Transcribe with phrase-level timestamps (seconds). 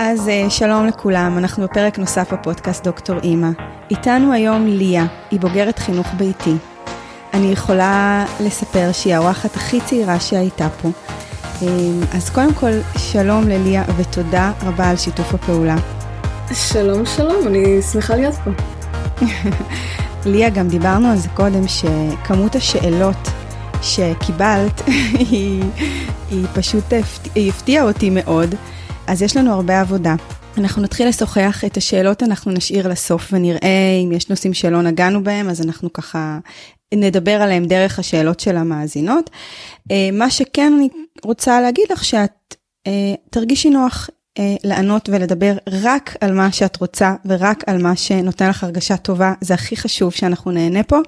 [0.00, 3.48] אז אה, שלום לכולם, אנחנו בפרק נוסף בפודקאסט דוקטור אימא.
[3.90, 6.54] איתנו היום ליה, היא בוגרת חינוך ביתי.
[7.34, 10.88] אני יכולה לספר שהיא האורחת הכי צעירה שהייתה פה.
[11.62, 11.66] אה,
[12.14, 15.76] אז קודם כל, שלום לליה ותודה רבה על שיתוף הפעולה.
[16.54, 18.50] שלום שלום, אני שמחה להיות פה.
[20.30, 23.28] ליה, גם דיברנו על זה קודם, שכמות השאלות
[23.82, 24.82] שקיבלת
[25.30, 25.62] היא,
[26.30, 26.84] היא פשוט
[27.36, 28.54] הפתיעה אותי מאוד.
[29.08, 30.14] אז יש לנו הרבה עבודה.
[30.58, 35.48] אנחנו נתחיל לשוחח את השאלות, אנחנו נשאיר לסוף ונראה אם יש נושאים שלא נגענו בהם,
[35.48, 36.38] אז אנחנו ככה
[36.94, 39.30] נדבר עליהם דרך השאלות של המאזינות.
[39.90, 40.88] אה, מה שכן אני
[41.24, 42.54] רוצה להגיד לך שאת
[42.86, 48.48] אה, תרגישי נוח אה, לענות ולדבר רק על מה שאת רוצה ורק על מה שנותן
[48.48, 50.98] לך הרגשה טובה, זה הכי חשוב שאנחנו נהנה פה.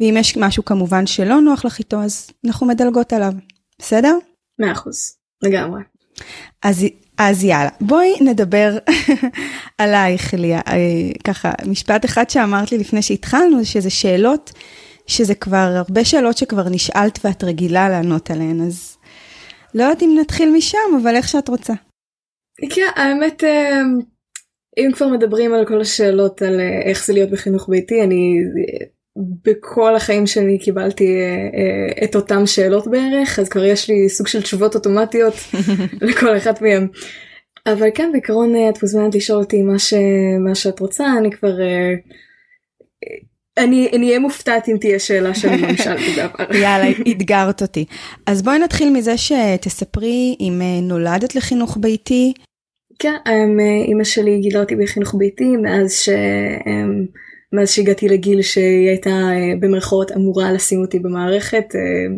[0.00, 3.32] ואם יש משהו כמובן שלא נוח לך איתו, אז אנחנו מדלגות עליו,
[3.78, 4.18] בסדר?
[4.58, 5.82] מאה אחוז, לגמרי.
[6.62, 6.84] אז
[7.30, 8.78] אז יאללה, בואי נדבר
[9.78, 10.60] עלייך, ליה.
[10.68, 10.74] אה,
[11.24, 14.52] ככה, משפט אחד שאמרת לי לפני שהתחלנו, זה שזה שאלות,
[15.06, 18.96] שזה כבר הרבה שאלות שכבר נשאלת ואת רגילה לענות עליהן, אז
[19.74, 21.72] לא יודעת אם נתחיל משם, אבל איך שאת רוצה.
[22.70, 23.80] כן, האמת, אה,
[24.78, 28.36] אם כבר מדברים על כל השאלות על אה, איך זה להיות בחינוך ביתי, אני
[29.18, 34.42] בכל החיים שלי קיבלתי אה, את אותם שאלות בערך אז כבר יש לי סוג של
[34.42, 35.34] תשובות אוטומטיות
[36.00, 36.88] לכל אחת מהם.
[37.66, 39.94] אבל כן בעיקרון אה, את מוזמנת לשאול אותי מה, ש...
[40.44, 41.94] מה שאת רוצה אני כבר אה,
[43.58, 46.56] אני אהיה מופתעת אם תהיה שאלה שאני לא שאלתי בעבר.
[46.56, 47.84] יאללה, אתגרת אותי.
[48.26, 52.32] אז בואי נתחיל מזה שתספרי אם נולדת לחינוך ביתי.
[52.98, 53.14] כן,
[53.88, 56.08] אמא שלי גילה אותי בחינוך ביתי מאז ש...
[57.52, 61.64] מאז שהגעתי לגיל שהיא הייתה אה, במרכאות אמורה לשים אותי במערכת.
[61.74, 62.16] אה,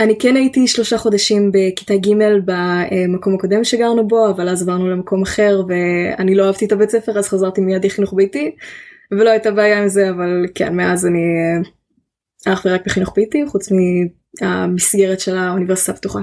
[0.00, 2.12] אני כן הייתי שלושה חודשים בכיתה ג'
[2.44, 7.18] במקום הקודם שגרנו בו, אבל אז עברנו למקום אחר ואני לא אהבתי את הבית ספר
[7.18, 8.50] אז חזרתי מיד לחינוך ביתי
[9.10, 13.68] ולא הייתה בעיה עם זה אבל כן מאז אני אה, אך ורק בחינוך ביתי חוץ
[14.42, 16.20] מהמסגרת של האוניברסיטה הפתוחה.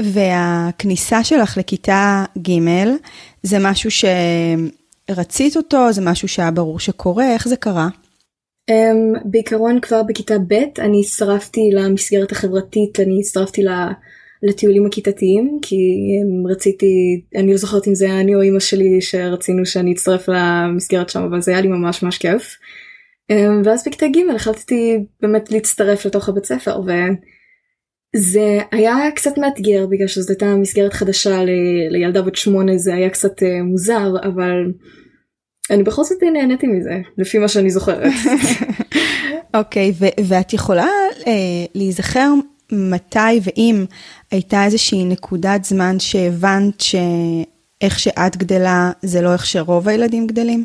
[0.00, 2.58] והכניסה שלך לכיתה ג'
[3.42, 4.04] זה משהו ש...
[5.12, 5.92] רצית אותו?
[5.92, 7.32] זה משהו שהיה ברור שקורה?
[7.34, 7.88] איך זה קרה?
[8.70, 13.62] Um, בעיקרון כבר בכיתה ב' אני הצטרפתי למסגרת החברתית, אני הצטרפתי
[14.42, 19.00] לטיולים הכיתתיים כי um, רציתי, אני לא זוכרת אם זה היה אני או אמא שלי
[19.00, 22.56] שרצינו שאני אצטרף למסגרת שם אבל זה היה לי ממש ממש כיף.
[23.32, 23.34] Um,
[23.64, 30.32] ואז בכיתה ג' החלטתי באמת להצטרף לתוך הבית ספר וזה היה קצת מאתגר בגלל שזו
[30.32, 31.50] הייתה מסגרת חדשה ל,
[31.90, 34.72] לילדה בת שמונה זה היה קצת uh, מוזר אבל
[35.70, 38.12] אני בכל זאת נהניתי מזה, לפי מה שאני זוכרת.
[39.54, 40.88] אוקיי, okay, ואת יכולה
[41.20, 41.26] uh,
[41.74, 42.32] להיזכר
[42.72, 43.84] מתי ואם
[44.30, 50.64] הייתה איזושהי נקודת זמן שהבנת שאיך שאת גדלה זה לא איך שרוב הילדים גדלים?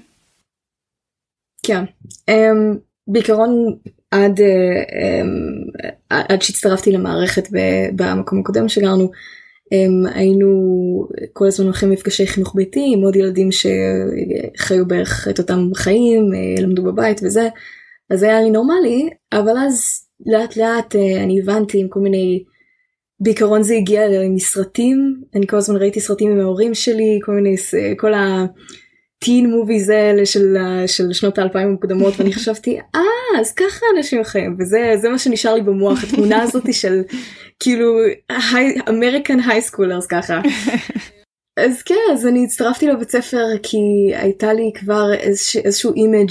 [1.66, 1.84] כן,
[2.32, 2.78] um,
[3.08, 3.76] בעיקרון
[4.12, 7.48] עד, uh, um, עד שהצטרפתי למערכת
[7.96, 9.12] במקום הקודם שגרנו,
[10.14, 10.48] היינו
[11.34, 16.62] כל הזמן הולכים למפגשי חינוך ביתי עם עוד ילדים שחיו בערך את אותם חיים, אה,
[16.64, 17.48] למדו בבית וזה,
[18.10, 22.44] אז היה לי נורמלי, אבל אז לאט לאט אה, אני הבנתי עם כל מיני,
[23.20, 27.56] בעיקרון זה הגיע מסרטים, אני כל הזמן ראיתי סרטים עם ההורים שלי, כל מיני,
[27.98, 28.46] כל ה...
[29.20, 30.58] טין מוביז האלה של,
[30.88, 35.62] של שנות האלפיים המוקדמות ואני חשבתי אה אז ככה אנשים חיים וזה מה שנשאר לי
[35.62, 37.02] במוח התמונה הזאת של
[37.60, 37.86] כאילו
[38.90, 40.42] American high schoolers ככה.
[41.58, 43.78] אז כן אז אני הצטרפתי לבית ספר כי
[44.14, 46.30] הייתה לי כבר איזשה, איזשהו image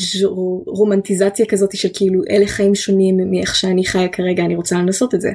[0.66, 5.20] רומנטיזציה כזאת של כאילו אלה חיים שונים מאיך שאני חיה כרגע אני רוצה לנסות את
[5.20, 5.30] זה.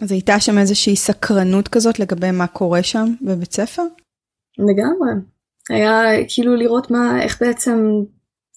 [0.00, 3.82] אז הייתה שם איזושהי סקרנות כזאת לגבי מה קורה שם בבית ספר?
[4.58, 5.35] לגמרי.
[5.70, 8.02] היה כאילו לראות מה איך בעצם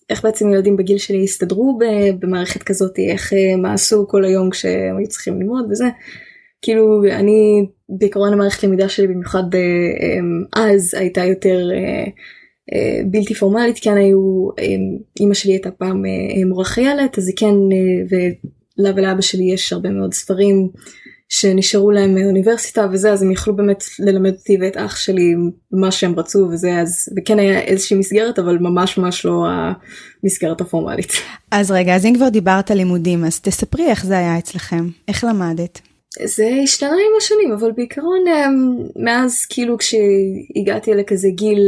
[0.10, 1.80] איך בעצם ילדים בגיל שלי הסתדרו
[2.20, 5.86] במערכת כזאת איך אה, מה עשו כל היום כשהם היו צריכים ללמוד וזה.
[6.62, 9.60] כאילו אני בעקרון המערכת למידה שלי במיוחד אה,
[10.58, 11.70] אה, אז הייתה יותר
[13.12, 14.48] בלתי פורמלית כן היו
[15.20, 16.04] אמא שלי הייתה פעם
[16.48, 17.56] מורה חיילת אז היא כן
[18.10, 20.70] ולה ולאבא שלי יש הרבה מאוד ספרים
[21.30, 25.36] שנשארו להם מאוניברסיטה וזה אז הם יכלו באמת ללמד אותי ואת אח שלי
[25.72, 29.46] מה שהם רצו וזה אז וכן היה איזושהי מסגרת אבל ממש ממש לא
[30.24, 31.12] המסגרת הפורמלית.
[31.52, 35.24] אז רגע אז אם כבר דיברת על לימודים אז תספרי איך זה היה אצלכם איך
[35.24, 35.82] למדת.
[36.24, 41.60] זה השתנה עם השנים אבל בעיקרון אמ, מאז כאילו כשהגעתי לכזה גיל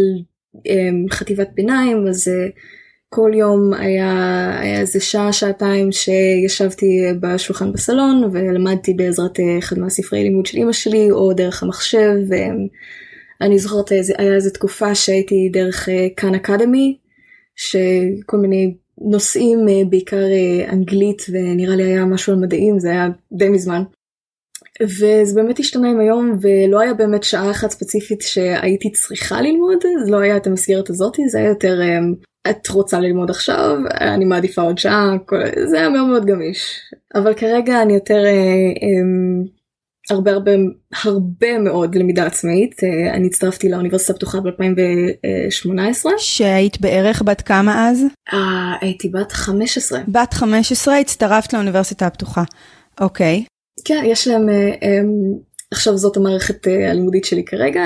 [0.65, 2.27] אמ, חטיבת ביניים אז
[3.15, 6.85] כל יום היה, היה איזה שעה שעתיים שישבתי
[7.19, 12.15] בשולחן בסלון ולמדתי בעזרת אחד מהספרי לימוד של אמא שלי או דרך המחשב
[13.41, 16.97] אני זוכרת היה איזה תקופה שהייתי דרך כאן אקדמי,
[17.55, 19.59] שכל מיני נושאים
[19.89, 20.25] בעיקר
[20.71, 23.83] אנגלית ונראה לי היה משהו על מדעים זה היה די מזמן.
[24.81, 30.11] וזה באמת השתנה עם היום ולא היה באמת שעה אחת ספציפית שהייתי צריכה ללמוד זה
[30.11, 31.79] לא היה את המסגרת הזאת זה היה יותר
[32.49, 35.15] את רוצה ללמוד עכשיו אני מעדיפה עוד שעה
[35.65, 36.79] זה היה מאוד מאוד גמיש
[37.15, 39.51] אבל כרגע אני יותר אה, אה,
[40.09, 40.51] הרבה הרבה
[41.03, 48.03] הרבה מאוד למידה עצמאית אה, אני הצטרפתי לאוניברסיטה הפתוחה ב-2018 שהיית בערך בת כמה אז?
[48.33, 52.43] אה, הייתי בת 15 בת 15 הצטרפת לאוניברסיטה הפתוחה
[53.01, 53.43] אוקיי.
[53.85, 54.49] כן יש להם
[55.71, 57.85] עכשיו זאת המערכת הלימודית שלי כרגע.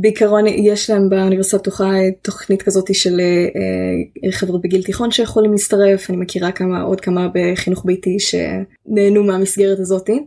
[0.00, 1.90] בעיקרון יש להם באוניברסיטה הפתוחה
[2.22, 7.82] תוכנית כזאת של אה, חבר'ה בגיל תיכון שיכולים להצטרף, אני מכירה כמה עוד כמה בחינוך
[7.84, 10.24] ביתי שנהנו מהמסגרת הזאתי.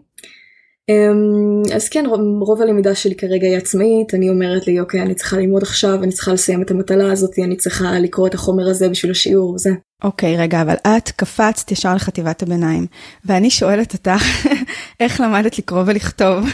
[0.90, 2.06] אמ, אז כן
[2.42, 6.12] רוב הלמידה שלי כרגע היא עצמאית אני אומרת לי אוקיי אני צריכה ללמוד עכשיו אני
[6.12, 9.70] צריכה לסיים את המטלה הזאת אני צריכה לקרוא את החומר הזה בשביל השיעור וזה.
[10.04, 12.86] אוקיי רגע אבל את קפצת ישר לחטיבת הביניים
[13.26, 14.24] ואני שואלת אותך
[15.00, 16.46] איך למדת לקרוא ולכתוב.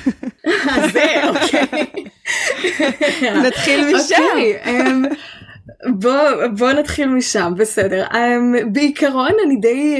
[0.94, 1.86] זה אוקיי.
[3.48, 4.16] נתחיל משם.
[4.32, 5.04] אוקיי, אמ,
[6.00, 9.98] בוא בוא נתחיל משם בסדר אמ, בעיקרון אני די.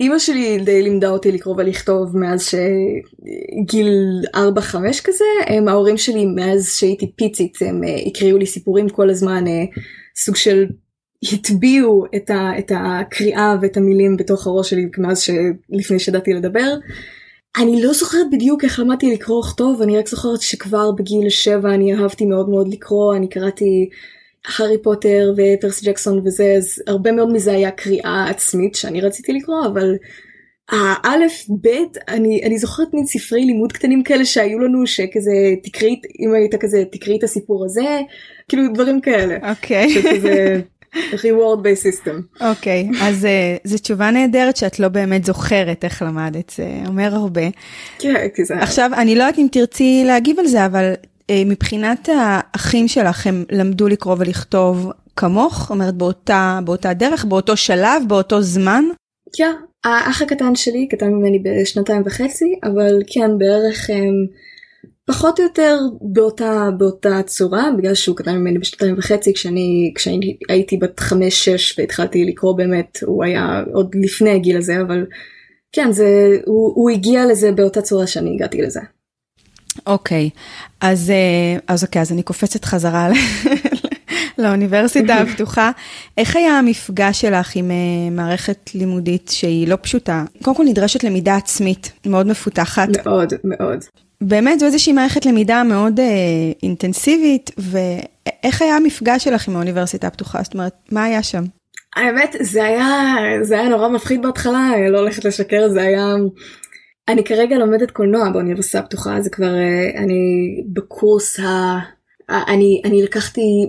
[0.00, 4.38] אימא שלי די לימדה אותי לקרוא ולכתוב מאז שגיל 4-5
[5.04, 9.64] כזה, הם ההורים שלי מאז שהייתי פיצית הם אה, הקריאו לי סיפורים כל הזמן, אה,
[10.16, 10.66] סוג של
[11.32, 16.74] הטביעו את, את הקריאה ואת המילים בתוך הראש שלי מאז שלפני שידעתי לדבר.
[17.56, 21.94] אני לא זוכרת בדיוק איך למדתי לקרוא וכתוב, אני רק זוכרת שכבר בגיל 7 אני
[21.94, 23.88] אהבתי מאוד מאוד לקרוא, אני קראתי
[24.46, 29.66] הארי פוטר ופרסי ג'קסון וזה אז הרבה מאוד מזה היה קריאה עצמית שאני רציתי לקרוא
[29.66, 29.94] אבל
[30.70, 35.32] האלף בית אני אני זוכרת מין ספרי לימוד קטנים כאלה שהיו לנו שכזה
[35.62, 38.00] תקראי אם היית כזה תקראי את הסיפור הזה
[38.48, 39.50] כאילו דברים כאלה.
[39.50, 39.86] אוקיי.
[41.12, 42.44] reward based system.
[42.50, 47.42] אוקיי אז uh, זו תשובה נהדרת שאת לא באמת זוכרת איך למדת זה אומר הרבה.
[47.98, 48.58] כן, כי זה...
[48.58, 50.92] עכשיו אני לא יודעת אם תרצי להגיב על זה אבל
[51.46, 55.58] מבחינת האחים שלך, הם למדו לקרוא ולכתוב כמוך?
[55.60, 58.84] זאת אומרת, באותה, באותה דרך, באותו שלב, באותו זמן?
[59.36, 59.52] כן,
[59.84, 64.14] האח הקטן שלי קטן ממני בשנתיים וחצי, אבל כן, בערך הם,
[65.06, 70.76] פחות או יותר באותה, באותה צורה, בגלל שהוא קטן ממני בשנתיים וחצי, כשאני, כשאני הייתי
[70.76, 75.06] בת חמש-שש והתחלתי לקרוא באמת, הוא היה עוד לפני הגיל הזה, אבל
[75.72, 78.80] כן, זה, הוא, הוא הגיע לזה באותה צורה שאני הגעתי לזה.
[79.86, 80.30] אוקיי,
[80.80, 83.08] אז, אה, אז אוקיי, אז אני קופצת חזרה
[84.38, 85.70] לאוניברסיטה הפתוחה.
[86.18, 90.24] איך היה המפגש שלך עם אה, מערכת לימודית שהיא לא פשוטה?
[90.42, 92.88] קודם כל נדרשת למידה עצמית מאוד מפותחת.
[93.04, 93.84] מאוד, מאוד.
[94.20, 96.06] באמת זו איזושהי מערכת למידה מאוד אה,
[96.62, 100.42] אינטנסיבית, ואיך היה המפגש שלך עם האוניברסיטה הפתוחה?
[100.42, 101.44] זאת אומרת, מה היה שם?
[101.96, 106.14] האמת, זה היה, זה היה נורא מפחיד בהתחלה, לא הולכת לשקר, זה היה...
[107.08, 111.78] אני כרגע לומדת קולנוע באוניברסיטה הפתוחה זה כבר אה, אני בקורס ה...
[112.48, 113.66] אני אני לקחתי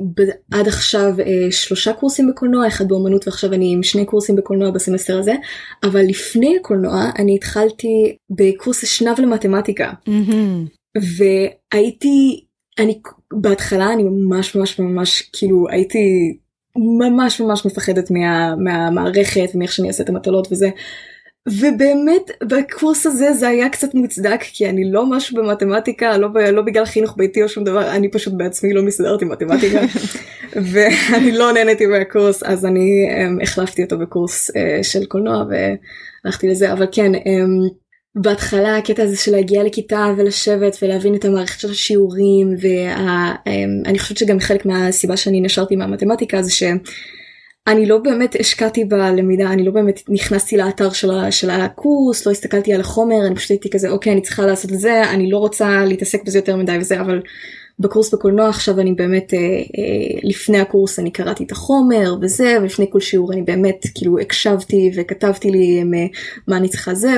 [0.52, 5.20] עד עכשיו אה, שלושה קורסים בקולנוע אחד באמנות ועכשיו אני עם שני קורסים בקולנוע בסמסטר
[5.20, 5.34] הזה
[5.84, 11.00] אבל לפני הקולנוע אני התחלתי בקורס אשנב למתמטיקה mm-hmm.
[11.18, 12.46] והייתי
[12.80, 13.00] אני
[13.34, 16.38] בהתחלה אני ממש ממש ממש כאילו הייתי
[16.78, 20.70] ממש ממש מפחדת מה, מהמערכת ומאיך שאני אעשה את המטלות וזה
[21.52, 26.86] ובאמת בקורס הזה זה היה קצת מוצדק כי אני לא משהו במתמטיקה לא, לא בגלל
[26.86, 29.80] חינוך ביתי או שום דבר אני פשוט בעצמי לא מסתדרת עם מתמטיקה.
[30.72, 34.54] ואני לא נהניתי מהקורס אז אני um, החלפתי אותו בקורס uh,
[34.84, 36.74] של קולנוע והלכתי לזה.
[36.74, 37.74] אבל כן um,
[38.16, 44.18] בהתחלה הקטע הזה של להגיע לכיתה ולשבת ולהבין את המערכת של השיעורים ואני um, חושבת
[44.18, 46.64] שגם חלק מהסיבה שאני נשארתי מהמתמטיקה זה ש...
[47.68, 52.74] אני לא באמת השקעתי בלמידה, אני לא באמת נכנסתי לאתר של, של הקורס, לא הסתכלתי
[52.74, 55.86] על החומר, אני פשוט הייתי כזה, אוקיי, אני צריכה לעשות את זה, אני לא רוצה
[55.86, 57.22] להתעסק בזה יותר מדי וזה, אבל
[57.80, 62.86] בקורס בקולנוע עכשיו אני באמת, אה, אה, לפני הקורס אני קראתי את החומר וזה, ולפני
[62.92, 66.08] כל שיעור אני באמת כאילו הקשבתי וכתבתי לי אה,
[66.48, 67.12] מה אני צריכה זה,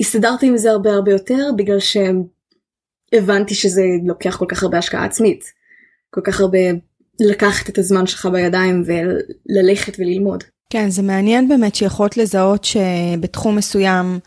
[0.00, 5.44] והסתדרתי עם זה הרבה הרבה יותר, בגלל שהבנתי שזה לוקח כל כך הרבה השקעה עצמית.
[6.10, 6.58] כל כך הרבה
[7.20, 10.44] לקחת את הזמן שלך בידיים וללכת וללמוד.
[10.72, 14.18] כן, זה מעניין באמת שיכולת לזהות שבתחום מסוים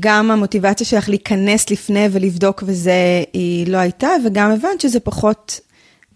[0.00, 5.60] גם המוטיבציה שלך להיכנס לפני ולבדוק וזה היא לא הייתה, וגם הבנת שזה פחות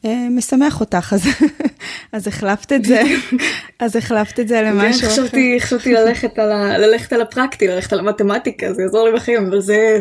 [0.04, 1.22] אה, משמח אותך, אז,
[2.12, 3.02] אז החלפת את זה,
[3.80, 5.12] אז החלפת את זה למשהו אחר.
[5.12, 9.46] חשבתי, חשבתי ללכת על, ה, ללכת על הפרקטי, ללכת על המתמטיקה, זה יעזור לי בחיים,
[9.46, 10.00] אבל זה,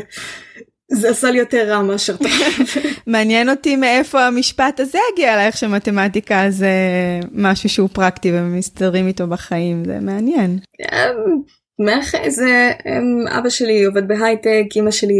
[0.91, 2.31] זה עשה לי יותר רע מאשר טוב.
[3.07, 6.69] מעניין אותי מאיפה המשפט הזה הגיע אלייך שמתמטיקה זה
[7.31, 10.59] משהו שהוא פרקטי ומסתדרים איתו בחיים, זה מעניין.
[11.79, 12.11] מאח...
[12.27, 12.71] זה
[13.29, 15.13] אבא שלי עובד בהייטק, אמא שלי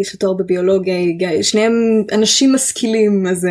[0.00, 0.96] יש לו תואר בביולוגיה,
[1.42, 1.72] שניהם
[2.12, 3.46] אנשים משכילים, אז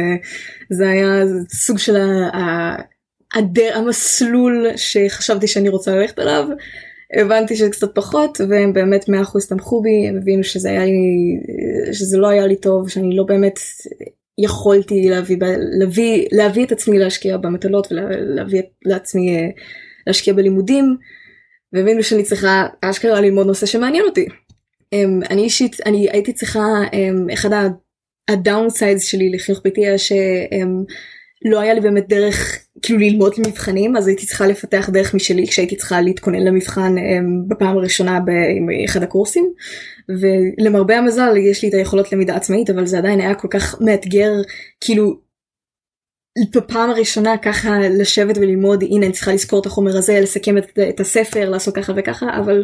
[0.69, 1.95] זה היה סוג של
[3.75, 6.45] המסלול שחשבתי שאני רוצה ללכת עליו.
[7.15, 10.93] הבנתי שזה קצת פחות והם באמת 100% תמכו בי הם הבינו שזה היה לי
[11.93, 13.59] שזה לא היה לי טוב שאני לא באמת
[14.37, 15.37] יכולתי להביא
[15.79, 19.51] להביא להביא את עצמי להשקיע במטלות ולהביא לעצמי
[20.07, 20.97] להשקיע בלימודים.
[21.73, 24.27] והבינו שאני צריכה אשכרה ללמוד נושא שמעניין אותי.
[24.93, 27.49] אמ, אני אישית אני הייתי צריכה אמ, אחד
[28.27, 34.25] הדאונסיידס שלי לחינוך ביתי היה שלא היה לי באמת דרך כאילו ללמוד למבחנים אז הייתי
[34.25, 39.53] צריכה לפתח דרך משלי כשהייתי צריכה להתכונן למבחן אמ, בפעם הראשונה באחד הקורסים
[40.09, 44.31] ולמרבה המזל יש לי את היכולות למידה עצמאית אבל זה עדיין היה כל כך מאתגר
[44.81, 45.19] כאילו
[46.55, 50.99] בפעם הראשונה ככה לשבת וללמוד הנה אני צריכה לזכור את החומר הזה לסכם את, את
[50.99, 52.63] הספר לעשות ככה וככה אבל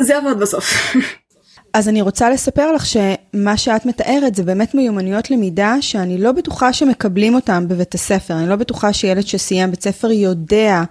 [0.00, 0.64] זה עבוד בסוף.
[1.76, 6.72] אז אני רוצה לספר לך שמה שאת מתארת זה באמת מיומנויות למידה שאני לא בטוחה
[6.72, 8.34] שמקבלים אותם בבית הספר.
[8.34, 10.82] אני לא בטוחה שילד שסיים בית ספר יודע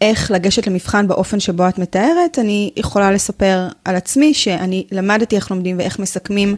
[0.00, 2.38] איך לגשת למבחן באופן שבו את מתארת.
[2.38, 6.56] אני יכולה לספר על עצמי שאני למדתי איך לומדים ואיך מסכמים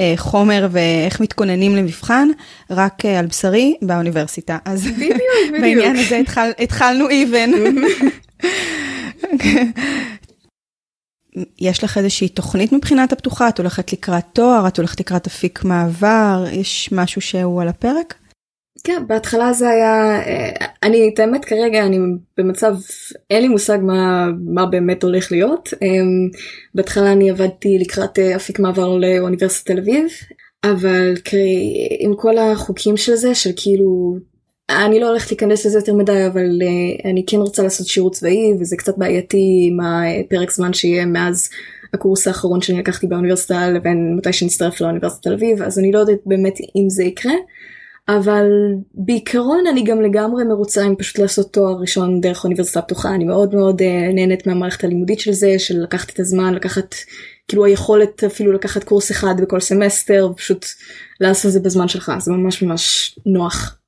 [0.00, 2.28] אה, חומר ואיך מתכוננים למבחן,
[2.70, 4.58] רק אה, על בשרי באוניברסיטה.
[4.64, 5.12] אז בדיוק,
[5.48, 5.60] בדיוק.
[5.60, 7.50] בעניין הזה התחל, התחלנו even.
[11.60, 13.48] יש לך איזושהי תוכנית מבחינת הפתוחה?
[13.48, 14.68] את הולכת לקראת תואר?
[14.68, 16.44] את הולכת לקראת אפיק מעבר?
[16.52, 18.14] יש משהו שהוא על הפרק?
[18.84, 21.98] כן, בהתחלה זה היה, אה, אני, את האמת כרגע אני
[22.36, 22.74] במצב,
[23.30, 25.68] אין לי מושג מה, מה באמת הולך להיות.
[25.82, 26.28] אמ,
[26.74, 30.06] בהתחלה אני עבדתי לקראת אה, אפיק מעבר לאוניברסיטת תל אביב,
[30.64, 31.14] אבל
[32.00, 34.16] עם כל החוקים של זה, של כאילו
[34.70, 38.54] אני לא הולכת להיכנס לזה יותר מדי אבל uh, אני כן רוצה לעשות שירות צבאי
[38.60, 41.48] וזה קצת בעייתי עם הפרק זמן שיהיה מאז
[41.94, 46.20] הקורס האחרון שאני לקחתי באוניברסיטה לבין מתי שנצטרף לאוניברסיטת תל אביב אז אני לא יודעת
[46.26, 47.32] באמת אם זה יקרה.
[48.08, 48.46] אבל
[48.94, 53.54] בעיקרון אני גם לגמרי מרוצה עם פשוט לעשות תואר ראשון דרך אוניברסיטה פתוחה אני מאוד
[53.54, 56.94] מאוד uh, נהנית מהמערכת הלימודית של זה של לקחת את הזמן לקחת
[57.48, 60.66] כאילו היכולת אפילו לקחת קורס אחד בכל סמסטר ופשוט
[61.20, 63.78] לעשות את זה בזמן שלך זה ממש ממש נוח.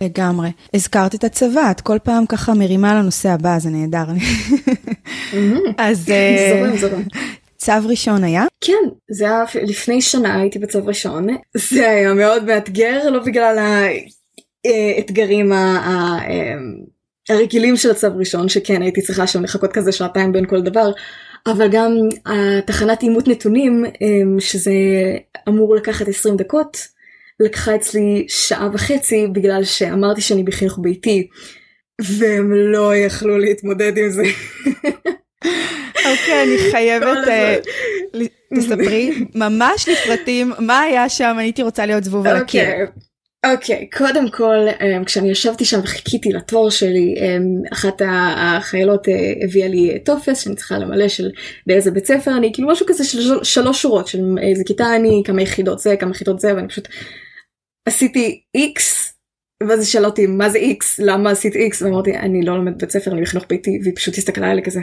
[0.00, 0.48] לגמרי.
[0.74, 4.04] הזכרת את הצבא, את כל פעם ככה מרימה לנושא הבא, זה נהדר.
[5.78, 7.02] אז אה, זורם, זורם.
[7.58, 8.44] צו ראשון היה?
[8.60, 11.26] כן, זה היה לפני שנה הייתי בצו ראשון.
[11.56, 13.58] זה היה מאוד מאתגר, לא בגלל
[14.64, 16.18] האתגרים אה,
[17.28, 20.90] הרגילים של הצו ראשון, שכן הייתי צריכה שם לחכות כזה שעתיים בין כל דבר.
[21.46, 21.92] אבל גם
[22.26, 23.84] התחנת אימות נתונים
[24.38, 24.72] שזה
[25.48, 26.86] אמור לקחת 20 דקות
[27.40, 31.26] לקחה אצלי שעה וחצי בגלל שאמרתי שאני בחינוך ביתי
[32.00, 34.22] והם לא יכלו להתמודד עם זה.
[36.10, 37.56] אוקיי, אני חייבת, אה,
[38.54, 42.64] תספרי ממש לפרטים מה היה שם, הייתי רוצה להיות זבוב על הקיר.
[43.46, 49.06] אוקיי, קודם כל, um, כשאני ישבתי שם וחיכיתי לתור שלי, um, אחת החיילות
[49.42, 51.30] הביאה לי טופס שאני צריכה למלא של
[51.66, 55.42] באיזה בית ספר אני, כאילו משהו כזה של שלוש שורות של איזה כיתה אני, כמה
[55.42, 56.88] יחידות זה, כמה יחידות זה, ואני פשוט
[57.86, 59.14] עשיתי איקס
[59.68, 63.12] ואז שאלה אותי מה זה איקס למה עשית איקס ואמרתי אני לא לומד בית ספר
[63.12, 64.80] אני בחינוך ביתי והיא פשוט הסתכלה עלי כזה.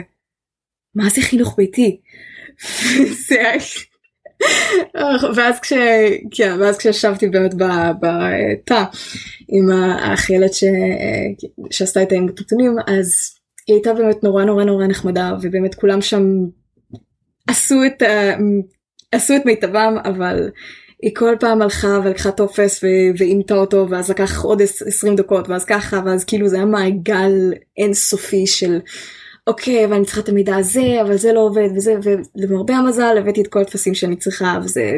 [0.94, 2.00] מה זה חינוך ביתי?
[5.36, 5.72] ואז כש...
[6.30, 7.54] כן, ואז כשישבתי באמת
[8.00, 8.84] בתא
[9.48, 9.70] עם
[10.02, 10.64] החיילת ש...
[11.70, 13.34] שעשתה את האימות נתונים אז
[13.66, 16.22] היא הייתה באמת נורא נורא נורא נחמדה ובאמת כולם שם
[17.46, 18.02] עשו את.
[19.12, 20.50] עשו את מיטבם אבל
[21.02, 22.84] היא כל פעם הלכה ולקחה טופס
[23.18, 27.32] ואימתה אותו ואז לקח עוד 20 דקות ואז ככה ואז כאילו זה היה מעגל
[27.78, 28.78] אינסופי של
[29.46, 33.42] אוקיי אבל אני צריכה את המידע הזה אבל זה לא עובד וזה ולמרבה המזל הבאתי
[33.42, 34.92] את כל הטפסים שאני צריכה וזה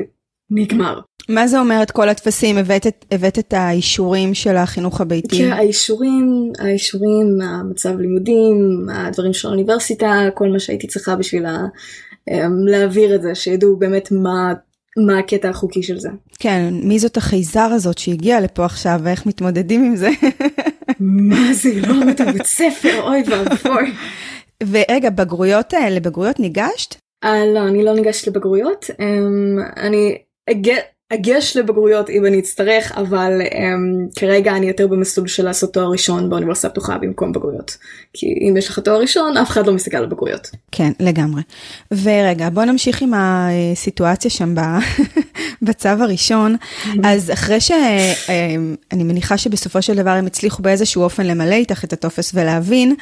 [0.51, 1.01] נגמר.
[1.29, 5.39] מה זה אומר את כל הטפסים הבאת, הבאת את האישורים של החינוך הביתי?
[5.39, 11.47] כן האישורים האישורים המצב לימודים הדברים של האוניברסיטה כל מה שהייתי צריכה בשביל
[12.31, 14.53] אמ, להעביר את זה שידעו באמת מה
[14.97, 16.09] מה הקטע החוקי של זה.
[16.39, 20.09] כן, מי זאת החייזר הזאת שהגיעה לפה עכשיו ואיך מתמודדים עם זה?
[21.01, 23.93] מה זה, לא לומדת בבית ספר, אוי ואבוי.
[24.71, 26.95] ורגע, בגרויות האלה, בגרויות ניגשת?
[27.25, 28.85] Uh, לא, אני לא ניגשת לבגרויות.
[28.91, 30.19] Um, אני,
[31.15, 36.31] אגש לבגרויות אם אני אצטרך אבל um, כרגע אני יותר במסלול של לעשות תואר ראשון
[36.31, 37.77] באוניברסיטה הפתוחה במקום בגרויות.
[38.13, 40.51] כי אם יש לך תואר ראשון אף אחד לא מסתכל על בגרויות.
[40.73, 41.43] כן לגמרי.
[41.93, 44.55] ורגע בוא נמשיך עם הסיטואציה שם
[45.63, 46.57] בצו הראשון
[47.05, 52.31] אז אחרי שאני מניחה שבסופו של דבר הם הצליחו באיזשהו אופן למלא איתך את הטופס
[52.35, 52.95] ולהבין.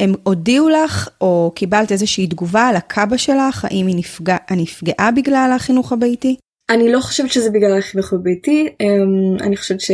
[0.00, 5.52] הם הודיעו לך או קיבלת איזושהי תגובה על הקאבה שלך האם היא נפגע, נפגעה בגלל
[5.56, 6.36] החינוך הביתי?
[6.70, 9.90] אני לא חושבת שזה בגלל החינוך הביתי, אמ, אני חושבת ש...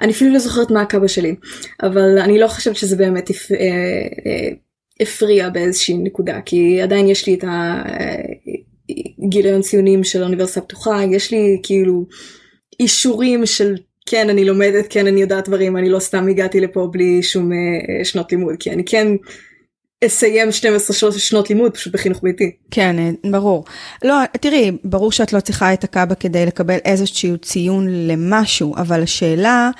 [0.00, 1.34] אני אפילו לא זוכרת מה הקאבה שלי,
[1.82, 3.52] אבל אני לא חושבת שזה באמת הפ...
[3.52, 3.56] אה,
[4.26, 4.48] אה,
[5.00, 7.44] הפריע באיזושהי נקודה, כי עדיין יש לי את
[9.18, 12.06] הגיליון ציונים של האוניברסיטה הפתוחה, יש לי כאילו
[12.80, 13.76] אישורים של
[14.06, 18.04] כן אני לומדת, כן אני יודעת דברים, אני לא סתם הגעתי לפה בלי שום אה,
[18.04, 19.08] שנות לימוד, כי אני כן
[20.04, 22.50] אסיים 12 שנות לימוד פשוט בחינוך ביתי.
[22.70, 23.64] כן, אה, ברור.
[24.04, 29.70] לא, תראי, ברור שאת לא צריכה את הקאבה כדי לקבל איזשהו ציון למשהו, אבל השאלה,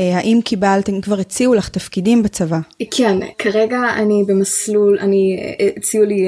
[0.00, 2.58] אה, האם קיבלתם, כבר הציעו לך תפקידים בצבא?
[2.90, 6.26] כן, כרגע אני במסלול, אני, אה, הציעו לי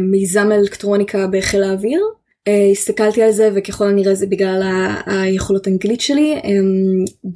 [0.00, 2.00] מיזם אלקטרוניקה בחיל האוויר.
[2.48, 4.62] Uh, הסתכלתי על זה וככל הנראה זה בגלל
[5.06, 6.40] היכולות האנגלית שלי.
[6.42, 7.28] Um,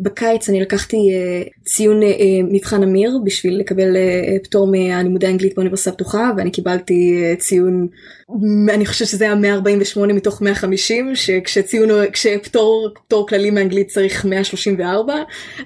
[0.00, 2.06] בקיץ אני לקחתי uh, ציון uh,
[2.52, 7.88] מבחן אמיר בשביל לקבל uh, פטור מהלימודי האנגלית באוניברסיטה הפתוחה ואני קיבלתי uh, ציון,
[8.68, 15.14] אני חושבת שזה היה 148 מתוך 150 שכשציון, כשפטור פטור כללי מאנגלית צריך 134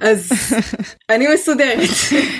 [0.01, 0.29] אז
[1.11, 1.89] אני מסודרת.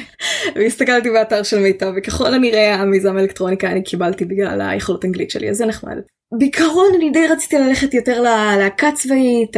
[0.57, 5.57] והסתכלתי באתר של מיטב וככל הנראה המיזם האלקטרוניקה אני קיבלתי בגלל היכולות האנגלית שלי אז
[5.57, 5.97] זה נחמד.
[6.39, 9.57] בעיקרון אני די רציתי ללכת יותר ללהקה צבאית,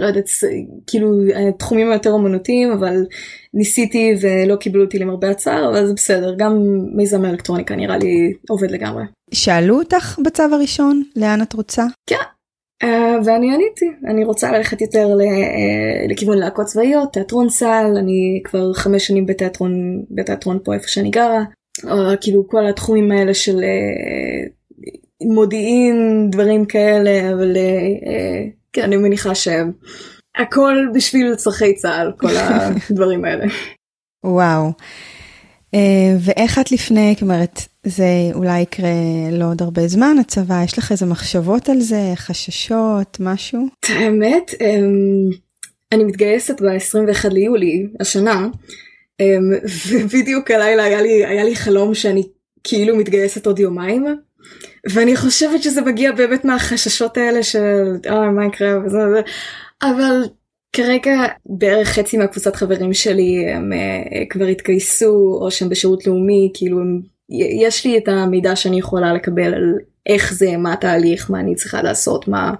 [0.00, 0.28] לא יודעת,
[0.86, 1.08] כאילו
[1.48, 3.06] התחומים היותר אומנותיים, אבל
[3.54, 6.52] ניסיתי ולא קיבלו אותי למרבה הצער, אבל זה בסדר, גם
[6.96, 9.04] מיזם האלקטרוניקה נראה לי עובד לגמרי.
[9.34, 11.84] שאלו אותך בצו הראשון לאן את רוצה?
[12.06, 12.16] כן,
[12.84, 12.86] Uh,
[13.24, 19.06] ואני עניתי, אני רוצה ללכת יותר uh, לכיוון להקות צבאיות, תיאטרון סל, אני כבר חמש
[19.06, 21.44] שנים בתיאטרון, בתיאטרון פה איפה שאני גרה,
[21.78, 21.88] uh,
[22.20, 24.50] כאילו כל התחומים האלה של uh,
[25.22, 32.36] מודיעין, דברים כאלה, אבל אה, כן, אני מניחה שהכל בשביל צרכי צה"ל, כל
[32.90, 33.44] הדברים האלה.
[34.24, 34.72] וואו.
[35.74, 38.90] אה, ואיך את לפני, זאת אומרת, זה אולי יקרה
[39.32, 43.66] לא עוד הרבה זמן, הצבא, יש לך איזה מחשבות על זה, חששות, משהו?
[43.88, 45.30] האמת, אמ,
[45.92, 48.48] אני מתגייסת ב-21 ליולי השנה,
[49.20, 49.52] אמ,
[49.88, 52.22] ובדיוק הלילה היה לי, היה לי חלום שאני
[52.64, 54.06] כאילו מתגייסת עוד יומיים.
[54.90, 59.20] ואני חושבת שזה מגיע באמת מהחששות האלה של אה מה יקרה וזה וזה
[59.82, 60.22] אבל
[60.72, 66.80] כרגע בערך חצי מהקבוצת חברים שלי הם uh, כבר התגייסו או שהם בשירות לאומי כאילו
[66.80, 67.00] הם,
[67.60, 69.74] יש לי את המידע שאני יכולה לקבל על
[70.06, 72.54] איך זה מה התהליך מה אני צריכה לעשות מה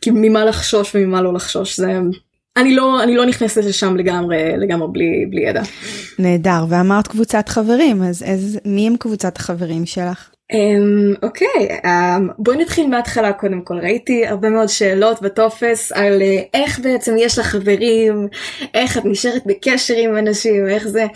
[0.00, 1.98] כאילו ממה לחשוש וממה לא לחשוש זה
[2.56, 5.62] אני לא אני לא נכנסת לשם לגמרי לגמרי בלי בלי ידע.
[6.18, 10.33] נהדר ואמרת קבוצת חברים אז איזה מי הם קבוצת החברים שלך?
[10.52, 13.78] Um, אוקיי, um, בואי נתחיל מההתחלה קודם כל.
[13.78, 18.28] ראיתי הרבה מאוד שאלות בטופס על uh, איך בעצם יש לך חברים,
[18.74, 21.06] איך את נשארת בקשר עם אנשים, איך זה.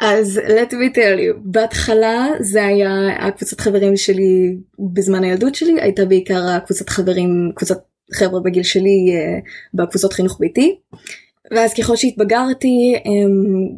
[0.00, 2.90] אז let me tell you, בהתחלה זה היה
[3.26, 4.56] הקבוצת חברים שלי
[4.92, 7.78] בזמן הילדות שלי, הייתה בעיקר הקבוצת חברים, קבוצת
[8.14, 10.78] חבר'ה בגיל שלי uh, בקבוצות חינוך ביתי.
[11.50, 12.94] ואז ככל שהתבגרתי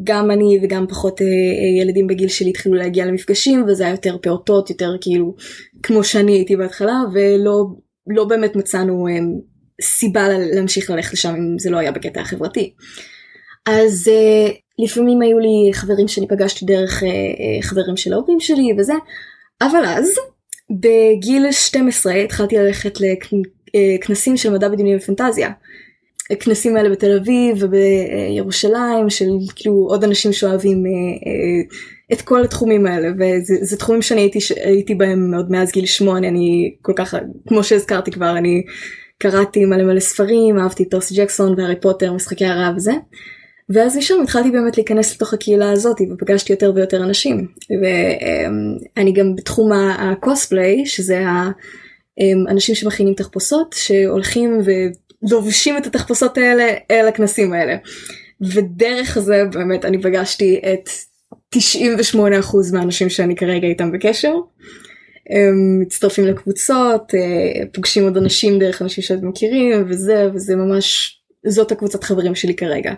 [0.05, 4.17] גם אני וגם פחות אה, אה, ילדים בגיל שלי התחילו להגיע למפגשים וזה היה יותר
[4.23, 5.35] פעוטות יותר כאילו
[5.83, 7.67] כמו שאני הייתי בהתחלה ולא
[8.07, 9.07] לא באמת מצאנו
[9.83, 12.73] סיבה להמשיך ללכת לשם אם זה לא היה בקטע החברתי.
[13.67, 14.53] אז אה,
[14.85, 17.03] לפעמים היו לי חברים שאני פגשתי דרך
[17.63, 18.95] חברים של ההורים שלי וזה
[19.63, 20.15] אבל אז
[20.71, 25.51] בגיל 12 התחלתי ללכת לכנסים של מדע בדיוני ופנטזיה.
[26.31, 31.77] הכנסים האלה בתל אביב ובירושלים של כאילו עוד אנשים שאוהבים אה, אה,
[32.13, 36.75] את כל התחומים האלה וזה תחומים שאני הייתי, הייתי בהם עוד מאז גיל שמונה אני
[36.83, 37.15] כל כך
[37.49, 38.63] כמו שהזכרתי כבר אני
[39.19, 42.93] קראתי מלא מלא ספרים אהבתי את פרסי ג'קסון והארי פוטר משחקי הרעב וזה.
[43.71, 47.47] ואז משם התחלתי באמת להיכנס לתוך הקהילה הזאת ופגשתי יותר ויותר אנשים
[47.81, 51.25] ואני גם בתחום הקוספליי שזה
[52.49, 54.71] האנשים שמכינים תחפושות שהולכים ו...
[55.23, 57.77] לובשים את התחפושות האלה אל הכנסים האלה.
[58.41, 60.89] ודרך זה באמת אני פגשתי את
[61.55, 62.19] 98%
[62.73, 64.35] מהאנשים שאני כרגע איתם בקשר.
[65.31, 71.73] הם מצטרפים לקבוצות, אה, פוגשים עוד אנשים דרך אנשים שאתם מכירים וזה וזה ממש זאת
[71.73, 72.93] הקבוצת חברים שלי כרגע.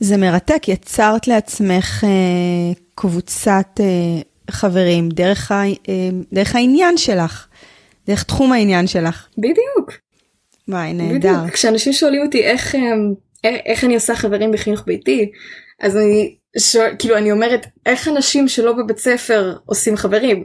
[0.00, 5.74] זה מרתק, יצרת לעצמך אה, קבוצת אה, חברים דרך, ה, אה,
[6.32, 7.46] דרך העניין שלך,
[8.06, 9.26] דרך תחום העניין שלך.
[9.38, 9.92] בדיוק.
[10.70, 11.34] וואי, נהדר.
[11.38, 15.30] בדיוק, כשאנשים שואלים אותי איך, אמ, איך אני עושה חברים בחינוך ביתי,
[15.80, 20.44] אז אני שואל, כאילו אני אומרת, איך אנשים שלא בבית ספר עושים חברים?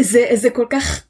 [0.00, 1.04] זה, זה כל כך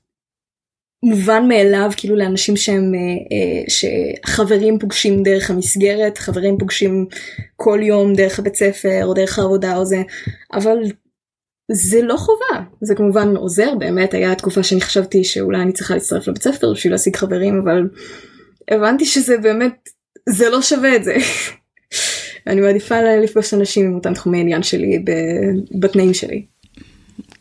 [1.04, 7.06] מובן מאליו כאילו לאנשים שהם אה, שחברים פוגשים דרך המסגרת חברים פוגשים
[7.56, 10.02] כל יום דרך הבית ספר או דרך העבודה או זה
[10.52, 10.76] אבל
[11.72, 16.28] זה לא חובה זה כמובן עוזר באמת היה תקופה שאני חשבתי שאולי אני צריכה להצטרף
[16.28, 17.88] לבית ספר בשביל להשיג חברים אבל
[18.70, 19.88] הבנתי שזה באמת
[20.28, 21.16] זה לא שווה את זה.
[22.46, 25.04] אני מעדיפה לפגוש אנשים עם אותם תחומי עניין שלי
[25.80, 26.44] בתנאים שלי.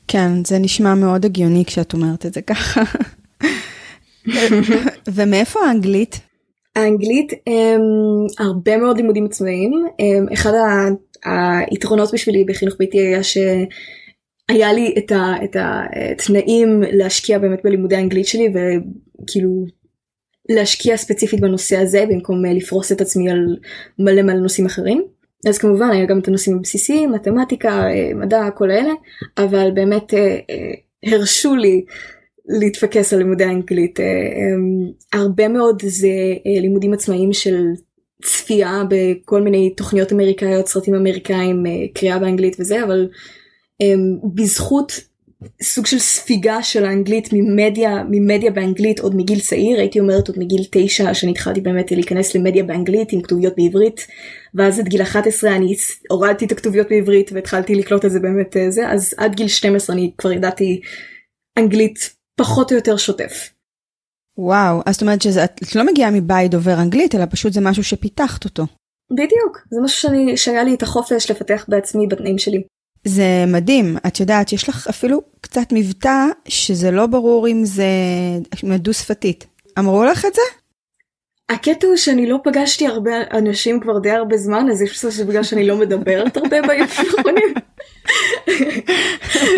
[0.07, 2.81] כן זה נשמע מאוד הגיוני כשאת אומרת את זה ככה.
[5.15, 6.19] ומאיפה האנגלית?
[6.75, 7.81] האנגלית הם
[8.39, 9.71] הרבה מאוד לימודים עצמאיים.
[10.33, 10.51] אחד
[11.71, 13.23] היתרונות בשבילי בחינוך ביתי היה
[14.51, 19.65] שהיה לי את, ה, את התנאים להשקיע באמת בלימודי האנגלית שלי וכאילו
[20.49, 23.57] להשקיע ספציפית בנושא הזה במקום לפרוס את עצמי על
[23.99, 25.03] מלא מלא נושאים אחרים.
[25.49, 27.85] אז כמובן היה גם את הנושאים הבסיסיים, מתמטיקה,
[28.15, 28.93] מדע, כל אלה,
[29.37, 31.85] אבל באמת אה, אה, הרשו לי
[32.45, 33.99] להתפקס על לימודי האנגלית.
[33.99, 34.05] אה,
[35.13, 36.07] הרבה מאוד זה
[36.45, 37.65] אה, לימודים עצמאיים של
[38.23, 43.07] צפייה בכל מיני תוכניות אמריקאיות, סרטים אמריקאים, אה, קריאה באנגלית וזה, אבל
[44.33, 44.91] בזכות
[45.61, 50.61] סוג של ספיגה של האנגלית ממדיה, ממדיה באנגלית עוד מגיל צעיר, הייתי אומרת עוד מגיל
[50.71, 54.07] תשע, שאני התחלתי באמת להיכנס למדיה באנגלית עם כתוביות בעברית,
[54.53, 55.75] ואז עד גיל 11 אני
[56.09, 60.11] הורדתי את הכתוביות בעברית והתחלתי לקלוט את זה באמת זה, אז עד גיל 12 אני
[60.17, 60.81] כבר ידעתי
[61.59, 63.49] אנגלית פחות או יותר שוטף.
[64.37, 68.45] וואו, אז זאת אומרת שאת לא מגיעה מבית דובר אנגלית, אלא פשוט זה משהו שפיתחת
[68.45, 68.63] אותו.
[69.11, 72.63] בדיוק, זה משהו שאני, שהיה לי את החופש לפתח בעצמי בתנאים שלי.
[73.05, 77.85] זה מדהים, את יודעת, יש לך אפילו קצת מבטא שזה לא ברור אם זה
[78.63, 79.45] מדו שפתית.
[79.79, 80.41] אמרו לך את זה?
[81.49, 85.43] הקטע הוא שאני לא פגשתי הרבה אנשים כבר די הרבה זמן, אז יש לזה שבגלל
[85.43, 87.53] שאני לא מדברת הרבה האחרונים.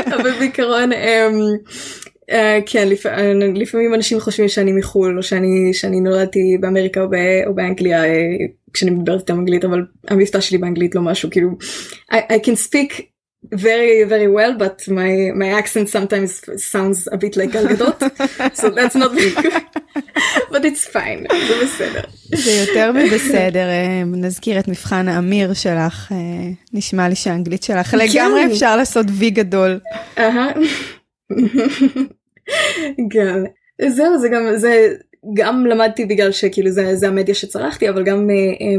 [0.07, 0.89] אבל בעיקרון,
[2.31, 3.05] Uh, כן לפ...
[3.55, 7.15] לפעמים אנשים חושבים שאני מחו"ל או שאני שאני נולדתי באמריקה או, ב...
[7.47, 8.07] או באנגליה uh,
[8.73, 11.49] כשאני מדברת איתם אנגלית אבל המבטא שלי באנגלית לא משהו כאילו
[12.11, 13.01] I, I can speak
[13.51, 18.03] very very well but my my accent sometimes sounds a bit like גלגדות
[18.59, 19.53] so that's not very good
[20.51, 22.01] but it's fine זה בסדר.
[22.35, 23.67] זה יותר מבסדר
[24.05, 26.11] נזכיר את מבחן האמיר שלך
[26.73, 29.79] נשמע לי שהאנגלית שלך לגמרי אפשר לעשות וי גדול.
[33.09, 33.43] כן.
[33.89, 34.93] זהו זה גם זה
[35.33, 38.75] גם למדתי בגלל שכאילו זה, זה המדיה שצרכתי אבל גם אה, אה,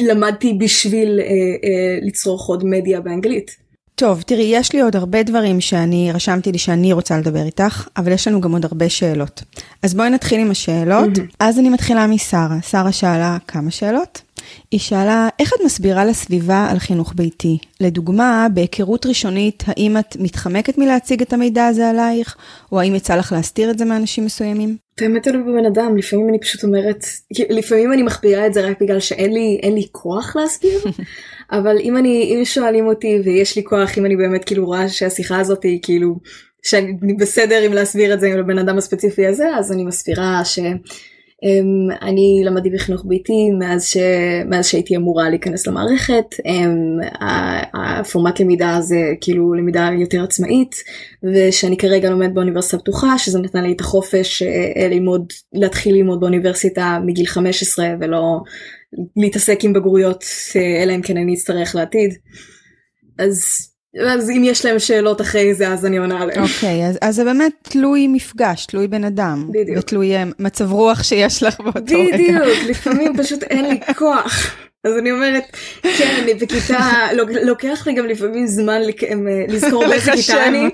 [0.00, 3.68] למדתי בשביל אה, אה, לצרוך עוד מדיה באנגלית.
[3.94, 8.12] טוב תראי יש לי עוד הרבה דברים שאני רשמתי לי שאני רוצה לדבר איתך אבל
[8.12, 9.42] יש לנו גם עוד הרבה שאלות
[9.82, 11.36] אז בואי נתחיל עם השאלות mm-hmm.
[11.40, 14.22] אז אני מתחילה משרה שרה שאלה כמה שאלות.
[14.70, 17.58] היא שאלה, איך את מסבירה לסביבה על חינוך ביתי?
[17.80, 22.36] לדוגמה, בהיכרות ראשונית, האם את מתחמקת מלהציג את המידע הזה עלייך,
[22.72, 24.76] או האם יצא לך להסתיר את זה מאנשים מסוימים?
[25.00, 27.04] באמת תלוי בבן אדם, לפעמים אני פשוט אומרת,
[27.50, 30.78] לפעמים אני מחביאה את זה רק בגלל שאין לי, לי כוח להסביר,
[31.58, 35.40] אבל אם אני, אם שואלים אותי ויש לי כוח, אם אני באמת כאילו רואה שהשיחה
[35.40, 36.16] הזאת היא כאילו,
[36.62, 40.58] שאני בסדר עם להסביר את זה הבן אדם הספציפי הזה, אז אני מסבירה ש...
[41.44, 43.96] Um, אני למדתי בחינוך ביתי מאז, ש...
[44.46, 47.06] מאז שהייתי אמורה להיכנס למערכת, um,
[47.74, 50.74] הפורמט למידה זה כאילו למידה יותר עצמאית
[51.22, 56.98] ושאני כרגע לומד באוניברסיטה פתוחה שזה נתן לי את החופש uh, ללמוד, להתחיל ללמוד באוניברסיטה
[57.06, 58.40] מגיל 15 ולא
[59.16, 62.14] להתעסק עם בגרויות uh, אלא אם כן אני אצטרך לעתיד.
[63.18, 66.42] אז אז אם יש להם שאלות אחרי זה אז אני עונה עליהם.
[66.42, 69.48] אוקיי, okay, אז, אז זה באמת תלוי מפגש, תלוי בן אדם.
[69.50, 69.78] בדיוק.
[69.78, 72.16] ותלוי אה, מצב רוח שיש לך באותו רגע.
[72.16, 74.56] בדיוק, לפעמים פשוט אין לי כוח.
[74.84, 77.08] אז אני אומרת, כן, אני בכיתה,
[77.42, 80.68] לוקח לי גם לפעמים זמן אה, לזכור באיזה כיתה אני.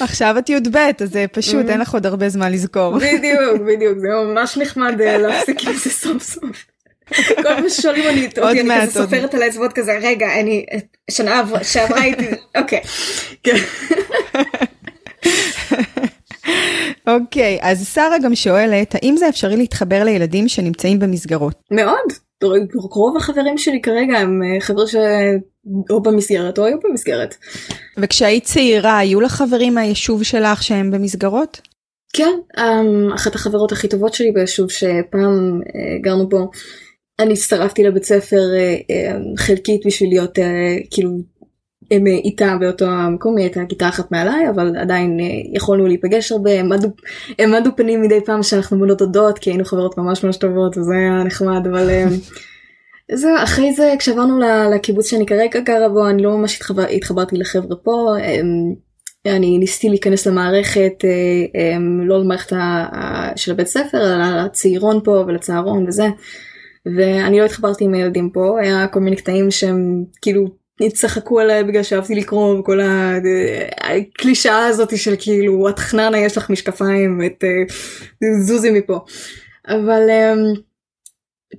[0.00, 2.98] עכשיו את י"ב אז זה פשוט אין לך עוד הרבה זמן לזכור.
[2.98, 6.73] בדיוק בדיוק זה ממש נחמד אה, להפסיק עם זה סוף סוף.
[7.08, 10.66] כל פעם ששואלים אותי אני כזה סופרת על האצבעות כזה רגע אני
[11.10, 12.26] שנה שעברה הייתי
[12.58, 12.80] אוקיי.
[13.42, 13.56] כן.
[17.06, 21.54] אוקיי אז שרה גם שואלת האם זה אפשרי להתחבר לילדים שנמצאים במסגרות.
[21.70, 22.24] מאוד.
[22.74, 27.34] רוב החברים שלי כרגע הם אה, חבר'ה שאו במסגרת או היו במסגרת.
[27.98, 31.60] וכשהיית צעירה היו לך חברים מהיישוב שלך שהם במסגרות?
[32.16, 36.50] כן, אמ, אחת החברות הכי טובות שלי ביישוב שפעם אה, גרנו בו
[37.18, 41.10] אני הצטרפתי לבית ספר אה, אה, חלקית בשביל להיות אה, כאילו
[41.90, 45.18] הם איתה באותו המקום, היא הייתה כיתה אחת מעליי, אבל עדיין
[45.52, 46.50] יכולנו להיפגש הרבה,
[47.38, 51.24] העמדנו פנים מדי פעם שאנחנו בנות דודות, כי היינו חברות ממש ממש טובות, וזה היה
[51.24, 51.90] נחמד, אבל
[53.12, 54.40] זהו, אחרי זה כשעברנו
[54.74, 58.14] לקיבוץ שאני כרגע גרה בו, אני לא ממש התחבר, התחברתי לחבר'ה פה.
[59.26, 61.04] אני ניסיתי להיכנס למערכת,
[62.06, 62.56] לא למערכת
[63.36, 66.06] של הבית ספר, אלא לצעירון פה ולצהרון וזה.
[66.86, 70.48] ואני לא התחברתי עם הילדים פה, היה כל מיני קטעים שהם כאילו
[70.92, 72.80] צחקו עליי בגלל שאהבתי לקרוא וכל
[73.80, 77.44] הקלישאה הזאת של כאילו את חננה יש לך משקפיים את
[78.40, 79.00] זוזי מפה.
[79.68, 80.10] אבל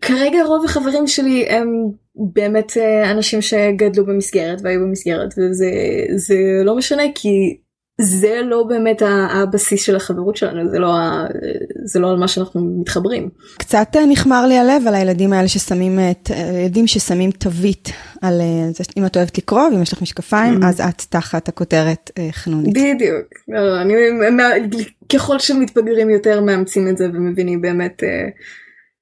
[0.02, 1.68] כרגע רוב החברים שלי הם
[2.16, 7.58] באמת אה, אנשים שגדלו במסגרת והיו במסגרת וזה לא משנה כי
[8.02, 10.96] זה לא באמת הבסיס של החברות שלנו זה לא
[11.86, 13.30] זה לא על מה שאנחנו מתחברים.
[13.58, 16.30] קצת אה, נחמר לי הלב על הילדים האלה ששמים את
[16.64, 17.90] ילדים ששמים תווית
[18.22, 20.68] על אה, זה אם את אוהבת לקרוא ואם יש לך משקפיים mm-hmm.
[20.68, 22.74] אז את תחת הכותרת חנונית.
[22.74, 23.94] בדיוק לא, אני,
[25.14, 28.04] ככל שמתבגרים יותר מאמצים את זה ומבינים באמת.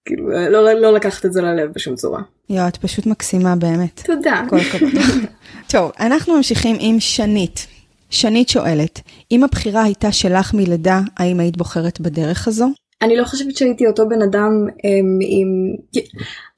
[0.06, 2.22] כאילו לא, לא לקחת את זה ללב בשום צורה.
[2.50, 4.02] יואו, את פשוט מקסימה באמת.
[4.06, 4.44] תודה.
[4.50, 4.92] כל הכבוד.
[5.72, 7.73] טוב, אנחנו ממשיכים עם שנית.
[8.14, 12.70] שנית שואלת, אם הבחירה הייתה שלך מלידה, האם היית בוחרת בדרך הזו?
[13.02, 14.52] אני לא חושבת שהייתי אותו בן אדם
[14.84, 15.48] עם, עם...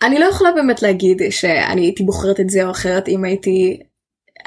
[0.03, 3.79] אני לא יכולה באמת להגיד שאני הייתי בוחרת את זה או אחרת אם הייתי...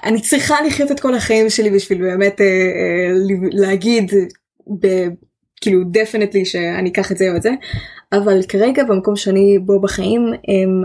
[0.05, 3.11] אני צריכה לחיות את כל החיים שלי בשביל באמת אה, אה,
[3.53, 4.13] להגיד
[4.81, 4.87] ב...
[5.61, 7.51] כאילו דפנטלי שאני אקח את זה או את זה
[8.13, 10.21] אבל כרגע במקום שאני בו בחיים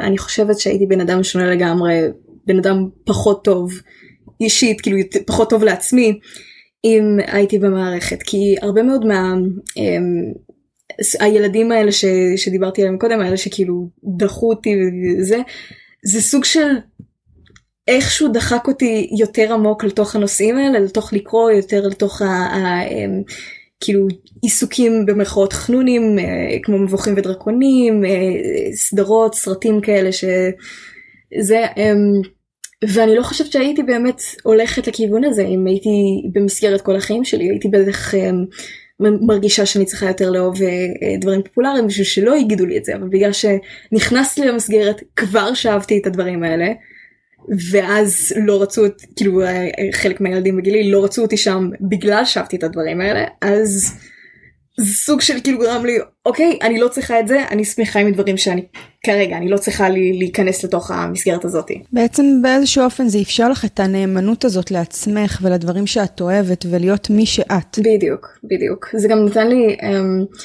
[0.01, 2.01] אני חושבת שהייתי בן אדם שונה לגמרי
[2.45, 3.73] בן אדם פחות טוב
[4.41, 6.19] אישית כאילו פחות טוב לעצמי
[6.85, 8.23] אם הייתי במערכת.
[8.23, 9.33] כי הרבה מאוד מה
[11.19, 14.75] הילדים האלה ש, שדיברתי עליהם קודם האלה שכאילו דחו אותי
[15.19, 15.37] וזה
[16.05, 16.67] זה סוג של
[17.87, 22.25] איכשהו דחק אותי יותר עמוק לתוך הנושאים האלה לתוך לקרוא יותר לתוך ה...
[22.25, 22.81] ה
[23.83, 24.07] כאילו
[24.41, 28.11] עיסוקים במרכאות חנונים אה, כמו מבוכים ודרקונים אה,
[28.75, 32.21] סדרות סרטים כאלה שזה אמ,
[32.87, 35.89] ואני לא חושבת שהייתי באמת הולכת לכיוון הזה אם הייתי
[36.33, 38.45] במסגרת כל החיים שלי הייתי בטח אמ,
[38.99, 43.07] מרגישה שאני צריכה יותר לאהוב אה, דברים פופולריים בשביל שלא יגידו לי את זה אבל
[43.09, 46.67] בגלל שנכנסתי למסגרת כבר שאהבתי את הדברים האלה.
[47.71, 49.41] ואז לא רצו את כאילו
[49.91, 53.93] חלק מהילדים בגילי לא רצו אותי שם בגלל שאהבתי את הדברים האלה אז
[54.77, 58.11] זה סוג של כאילו גרם לי אוקיי אני לא צריכה את זה אני שמחה עם
[58.11, 58.65] דברים שאני
[59.03, 61.71] כרגע אני לא צריכה להיכנס לתוך המסגרת הזאת.
[61.93, 67.25] בעצם באיזשהו אופן זה אפשר לך את הנאמנות הזאת לעצמך ולדברים שאת אוהבת ולהיות מי
[67.25, 67.79] שאת.
[67.79, 69.77] בדיוק בדיוק זה גם נתן לי.
[69.79, 70.37] um,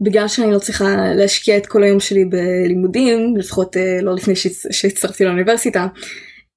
[0.00, 4.34] בגלל שאני לא צריכה להשקיע את כל היום שלי בלימודים לפחות uh, לא לפני
[4.70, 5.86] שהצטרפתי לאוניברסיטה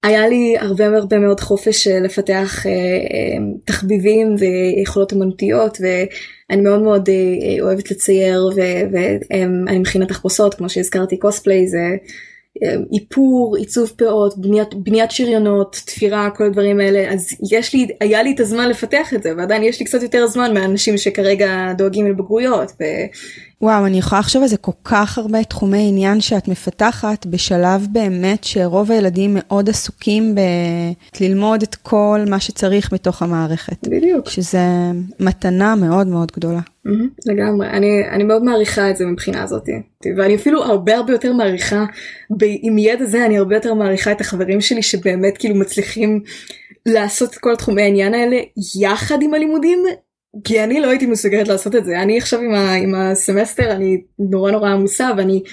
[0.04, 6.82] היה לי הרבה הרבה מאוד חופש אה, לפתח אה, אה, תחביבים ויכולות אמנותיות ואני מאוד
[6.82, 7.10] מאוד
[7.62, 8.50] אוהבת לצייר
[8.92, 11.88] ואני מכינה תחפושות כמו שהזכרתי קוספליי זה
[12.94, 18.34] איפור, עיצוב פאות, בניית, בניית שריונות, תפירה, כל הדברים האלה, אז יש לי, היה לי
[18.36, 22.72] את הזמן לפתח את זה, ועדיין יש לי קצת יותר זמן מהאנשים שכרגע דואגים לבגרויות,
[23.62, 28.44] וואו, אני יכולה לחשוב על זה כל כך הרבה תחומי עניין שאת מפתחת בשלב באמת
[28.44, 30.36] שרוב הילדים מאוד עסוקים
[31.20, 33.88] בללמוד את כל מה שצריך בתוך המערכת.
[33.88, 34.30] בדיוק.
[34.30, 34.62] שזה
[35.20, 36.60] מתנה מאוד מאוד גדולה.
[36.60, 36.92] Mm-hmm,
[37.26, 39.70] לגמרי, אני, אני מאוד מעריכה את זה מבחינה הזאת.
[40.18, 41.86] ואני אפילו הרבה הרבה יותר מעריכה,
[42.42, 46.24] עם ידע זה אני הרבה יותר מעריכה את החברים שלי שבאמת כאילו מצליחים
[46.86, 48.38] לעשות את כל התחומי העניין האלה
[48.82, 49.80] יחד עם הלימודים
[50.44, 54.02] כי אני לא הייתי מסוגלת לעשות את זה אני עכשיו עם, ה, עם הסמסטר אני
[54.20, 55.44] נורא נורא עמוסה ואני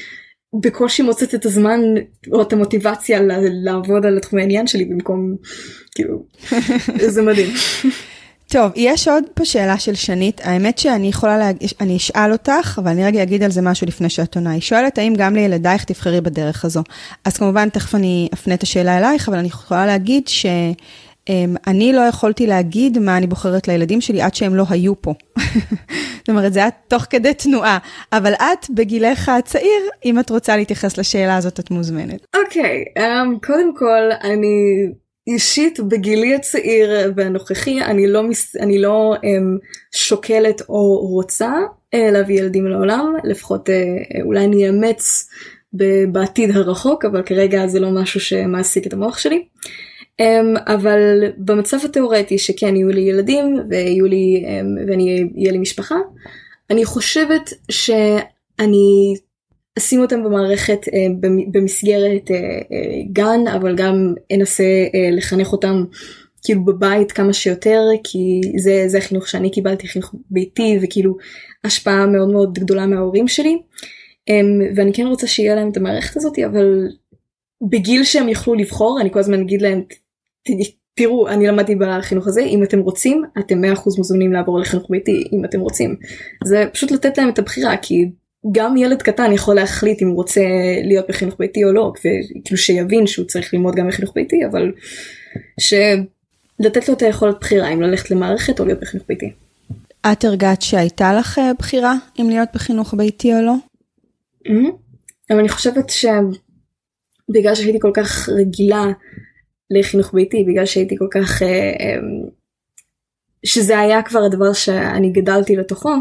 [0.60, 1.80] בקושי מוצאת את הזמן
[2.32, 3.20] או את המוטיבציה
[3.64, 5.36] לעבוד על התחומי העניין שלי במקום
[5.94, 6.22] כאילו
[7.14, 7.50] זה מדהים.
[8.48, 12.90] טוב, יש עוד פה שאלה של שנית, האמת שאני יכולה להגיד, אני אשאל אותך, אבל
[12.90, 14.50] אני רגע אגיד על זה משהו לפני שאת עונה.
[14.50, 16.82] היא שואלת האם גם לילדייך תבחרי בדרך הזו.
[17.24, 20.46] אז כמובן, תכף אני אפנה את השאלה אלייך, אבל אני יכולה להגיד ש...
[21.26, 25.14] Um, אני לא יכולתי להגיד מה אני בוחרת לילדים שלי עד שהם לא היו פה.
[26.18, 27.78] זאת אומרת, זה היה תוך כדי תנועה.
[28.12, 32.26] אבל את, בגילך הצעיר, אם את רוצה להתייחס לשאלה הזאת, את מוזמנת.
[32.36, 34.86] אוקיי, okay, um, קודם כל, אני
[35.26, 38.56] אישית, בגילי הצעיר והנוכחי, אני לא, מס...
[38.56, 39.58] אני לא um,
[39.94, 41.52] שוקלת או רוצה
[41.94, 43.72] uh, להביא ילדים לעולם, לפחות uh,
[44.22, 45.28] אולי אני אאמץ
[46.12, 49.44] בעתיד הרחוק, אבל כרגע זה לא משהו שמעסיק את המוח שלי.
[50.22, 55.94] Um, אבל במצב התיאורטי שכן יהיו לי ילדים ויהיו לי um, ואני אהיה לי משפחה
[56.70, 59.14] אני חושבת שאני
[59.78, 60.90] אשים אותם במערכת uh,
[61.50, 64.64] במסגרת uh, uh, גן אבל גם אנסה
[65.12, 65.84] לחנך אותם
[66.44, 71.16] כאילו בבית כמה שיותר כי זה זה החינוך שאני קיבלתי חינוך ביתי וכאילו
[71.64, 73.58] השפעה מאוד מאוד גדולה מההורים שלי.
[74.30, 76.88] um, ואני כן רוצה שיהיה להם את המערכת הזאת אבל
[77.70, 79.82] בגיל שהם יוכלו לבחור אני כל הזמן אגיד להם
[80.94, 85.44] תראו אני למדתי בחינוך הזה אם אתם רוצים אתם 100% מוזמנים לעבור לחינוך ביתי אם
[85.44, 85.96] אתם רוצים
[86.44, 88.10] זה פשוט לתת להם את הבחירה כי
[88.52, 90.40] גם ילד קטן יכול להחליט אם הוא רוצה
[90.84, 94.72] להיות בחינוך ביתי או לא וכאילו שיבין שהוא צריך ללמוד גם בחינוך ביתי אבל
[95.60, 99.32] שלתת לו את היכולת בחירה אם ללכת למערכת או להיות בחינוך ביתי.
[100.12, 103.54] את הרגעת שהייתה לך אה, בחירה אם להיות בחינוך ביתי או לא?
[104.46, 104.70] Mm-hmm.
[105.30, 108.84] אבל אני חושבת שבגלל שהייתי כל כך רגילה
[109.70, 111.96] לחינוך ביתי בגלל שהייתי כל כך אה, אה,
[113.46, 115.94] שזה היה כבר הדבר שאני גדלתי לתוכו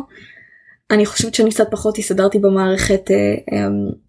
[0.92, 3.12] אני חושבת שאני קצת פחות הסתדרתי במערכת,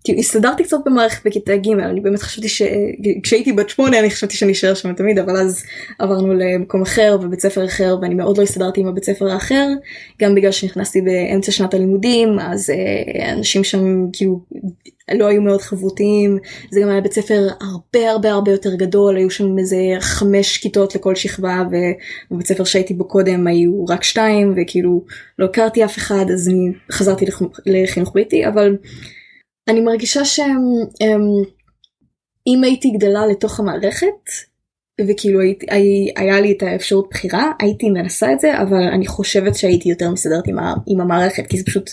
[0.05, 4.53] כאילו הסתדרתי קצת במערכת בכיתה ג', אני באמת חשבתי שכשהייתי בת שמונה אני חשבתי שאני
[4.53, 5.65] אשאר שם תמיד, אבל אז
[5.99, 9.67] עברנו למקום אחר ובית ספר אחר ואני מאוד לא הסתדרתי עם הבית ספר האחר,
[10.23, 14.41] גם בגלל שנכנסתי באמצע שנת הלימודים, אז אה, אנשים שם כאילו
[15.15, 16.39] לא היו מאוד חברותיים,
[16.71, 20.95] זה גם היה בית ספר הרבה הרבה הרבה יותר גדול, היו שם איזה חמש כיתות
[20.95, 21.63] לכל שכבה
[22.31, 25.05] ובבית ספר שהייתי בו קודם היו רק שתיים וכאילו
[25.39, 27.25] לא הכרתי אף אחד אז אני חזרתי
[27.67, 28.77] לחינוך ביתי אבל
[29.69, 30.45] אני מרגישה שאם
[32.65, 34.31] הייתי גדלה לתוך המערכת
[35.09, 35.67] וכאילו הייתי,
[36.17, 40.49] היה לי את האפשרות בחירה הייתי מנסה את זה אבל אני חושבת שהייתי יותר מסתדרת
[40.49, 41.91] עם, עם המערכת כי זה פשוט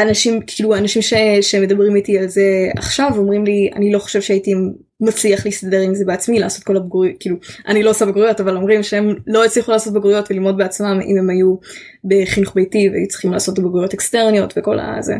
[0.00, 4.54] אנשים כאילו אנשים ש, שמדברים איתי על זה עכשיו אומרים לי אני לא חושב שהייתי
[5.00, 7.36] מצליח להסתדר עם זה בעצמי לעשות כל הבגרויות כאילו
[7.68, 11.30] אני לא עושה בגרויות אבל אומרים שהם לא הצליחו לעשות בגרויות וללמוד בעצמם אם הם
[11.30, 11.56] היו
[12.04, 15.14] בחינוך ביתי והיו צריכים לעשות בגרויות אקסטרניות וכל הזה.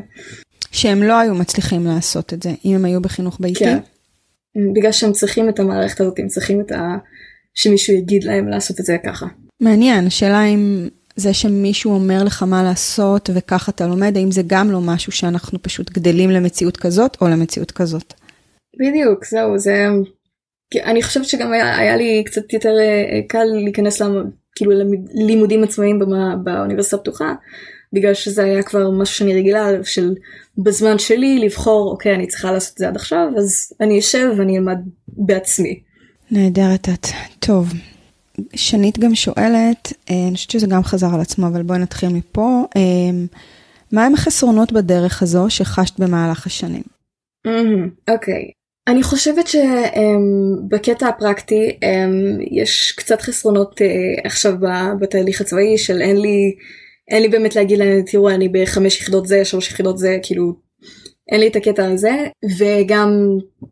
[0.70, 3.64] שהם לא היו מצליחים לעשות את זה אם הם היו בחינוך ביתי?
[3.64, 3.78] כן.
[4.74, 6.96] בגלל שהם צריכים את המערכת הזאת הם צריכים את ה...
[7.54, 9.26] שמישהו יגיד להם לעשות את זה ככה.
[9.60, 14.70] מעניין השאלה אם זה שמישהו אומר לך מה לעשות וככה אתה לומד, האם זה גם
[14.70, 18.14] לא משהו שאנחנו פשוט גדלים למציאות כזאת או למציאות כזאת?
[18.80, 19.86] בדיוק, זהו, זה...
[20.84, 24.72] אני חושבת שגם היה, היה לי קצת יותר אה, קל להיכנס למ, כאילו
[25.14, 27.34] ללימודים עצמאיים במה, באוניברסיטה הפתוחה,
[27.92, 30.14] בגלל שזה היה כבר משהו שאני רגילה של
[30.58, 34.58] בזמן שלי לבחור, אוקיי, אני צריכה לעשות את זה עד עכשיו, אז אני אשב ואני
[34.58, 34.78] אלמד
[35.08, 35.80] בעצמי.
[36.30, 37.06] נהדרת את.
[37.38, 37.72] טוב,
[38.54, 42.64] שנית גם שואלת, אה, אני חושבת שזה גם חזר על עצמו, אבל בואי נתחיל מפה.
[42.76, 42.82] אה,
[43.92, 46.82] מה הם החסרונות בדרך הזו שחשת במהלך השנים?
[48.08, 48.34] אוקיי.
[48.34, 48.58] Okay.
[48.88, 51.78] אני חושבת שבקטע um, הפרקטי
[52.50, 53.80] יש קצת חסרונות
[54.24, 54.54] עכשיו
[55.00, 56.54] בתהליך הצבאי של אין לי
[57.10, 60.67] אין לי באמת להגיד להם תראו אני בחמש יחידות זה שלוש יחידות זה כאילו
[61.32, 62.26] אין לי את הקטע הזה
[62.58, 63.10] וגם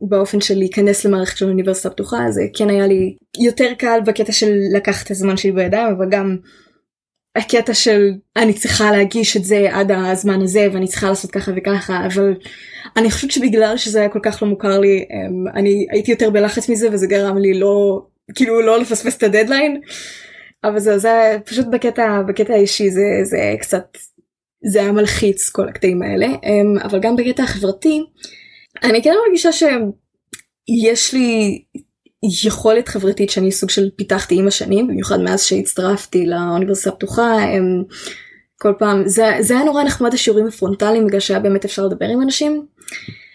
[0.01, 4.59] באופן של להיכנס למערכת של אוניברסיטה פתוחה זה כן היה לי יותר קל בקטע של
[4.73, 6.37] לקחת את הזמן שלי בידיים אבל גם
[7.37, 12.07] הקטע של אני צריכה להגיש את זה עד הזמן הזה ואני צריכה לעשות ככה וככה
[12.07, 12.35] אבל
[12.97, 16.69] אני חושבת שבגלל שזה היה כל כך לא מוכר לי אמ, אני הייתי יותר בלחץ
[16.69, 18.03] מזה וזה גרם לי לא
[18.35, 19.81] כאילו לא לפספס את הדדליין.
[20.65, 23.85] אבל זה, זה פשוט בקטע בקטע האישי זה זה קצת
[24.65, 26.27] זה היה מלחיץ כל הקטעים האלה.
[26.27, 28.03] אמ, אבל גם בקטע החברתי
[28.83, 31.63] אני כן מרגישה שיש לי
[32.45, 37.83] יכולת חברתית שאני סוג של פיתחתי עם השנים במיוחד מאז שהצטרפתי לאוניברסיטה הפתוחה אמ,
[38.59, 42.23] כל פעם זה, זה היה נורא נחמד השיעורים הפרונטליים בגלל שהיה באמת אפשר לדבר עם
[42.23, 42.67] אנשים.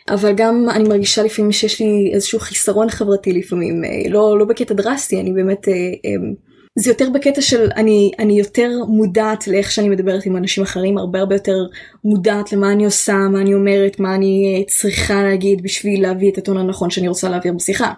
[0.10, 4.74] אבל גם אני מרגישה לפעמים שיש לי איזשהו חיסרון חברתי לפעמים אה, לא לא בקטע
[4.74, 5.74] דרסטי אני באמת אה,
[6.06, 6.34] אמ,
[6.76, 11.20] זה יותר בקטע של אני אני יותר מודעת לאיך שאני מדברת עם אנשים אחרים הרבה
[11.20, 11.58] הרבה יותר
[12.04, 16.38] מודעת למה אני עושה מה אני אומרת מה אני אה, צריכה להגיד בשביל להביא את
[16.38, 17.94] הטון הנכון שאני רוצה להעביר בשיחה.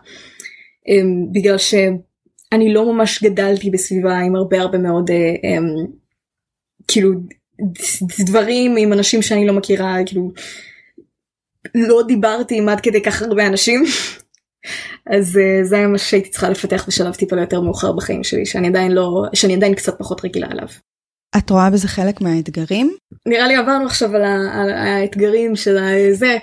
[0.88, 5.86] אמ, בגלל שאני לא ממש גדלתי בסביבה עם הרבה הרבה מאוד אמ,
[6.88, 7.10] כאילו
[8.20, 10.32] דברים עם אנשים שאני לא מכירה כאילו
[11.76, 13.84] לא דיברתי עם עד כדי כך הרבה אנשים
[15.10, 18.68] אז uh, זה היה מה שהייתי צריכה לפתח בשלב טיפה יותר מאוחר בחיים שלי שאני
[18.68, 20.68] עדיין לא שאני עדיין קצת פחות רגילה עליו.
[21.38, 22.96] את רואה בזה חלק מהאתגרים?
[23.28, 25.78] נראה לי עברנו עכשיו על, ה, על האתגרים של
[26.12, 26.38] זה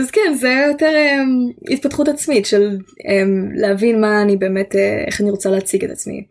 [0.00, 5.20] אז כן זה יותר um, התפתחות עצמית של um, להבין מה אני באמת uh, איך
[5.20, 6.26] אני רוצה להציג את עצמי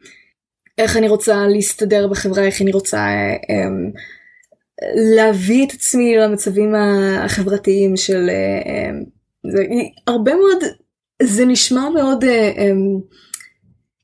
[0.78, 3.99] איך אני רוצה להסתדר בחברה איך אני רוצה um,
[5.16, 6.76] להביא את עצמי למצבים
[7.20, 9.09] החברתיים של um,
[9.51, 9.63] זה
[10.07, 10.63] הרבה מאוד
[11.24, 13.16] זה נשמע מאוד uh, um,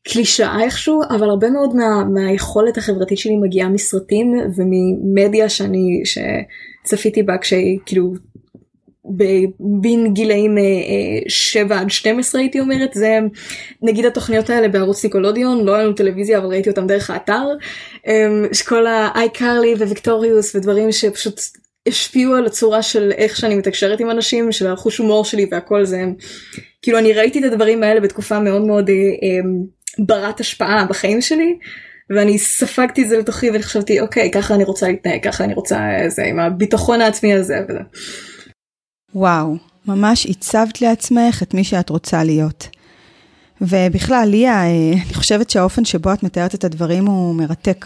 [0.08, 7.38] קלישאה איכשהו אבל הרבה מאוד מה, מהיכולת החברתית שלי מגיעה מסרטים וממדיה שאני שצפיתי בה
[7.38, 8.14] כשהיא כאילו
[9.60, 10.56] בין גילאים
[11.28, 12.94] 7 עד 12 הייתי אומרת.
[12.94, 13.20] זה
[13.82, 17.48] נגיד התוכניות האלה בערוץ ניקולודיון לא היה לנו טלוויזיה אבל ראיתי אותם דרך האתר.
[18.68, 21.42] כל ה-iCarly וויקטוריוס ודברים שפשוט
[21.88, 26.04] השפיעו על הצורה של איך שאני מתקשרת עם אנשים של החוש הומור שלי והכל זה
[26.82, 29.40] כאילו אני ראיתי את הדברים האלה בתקופה מאוד מאוד אה, אה,
[30.00, 31.58] ברת השפעה בחיים שלי
[32.10, 36.24] ואני ספגתי את זה לתוכי וחשבתי אוקיי ככה אני רוצה להתנהג ככה אני רוצה זה
[36.24, 37.80] עם הביטחון העצמי הזה וזה.
[39.16, 39.56] וואו
[39.86, 42.68] ממש הצבת לעצמך את מי שאת רוצה להיות.
[43.62, 47.86] ובכלל ליה אה, אני חושבת שהאופן שבו את מתארת את הדברים הוא מרתק.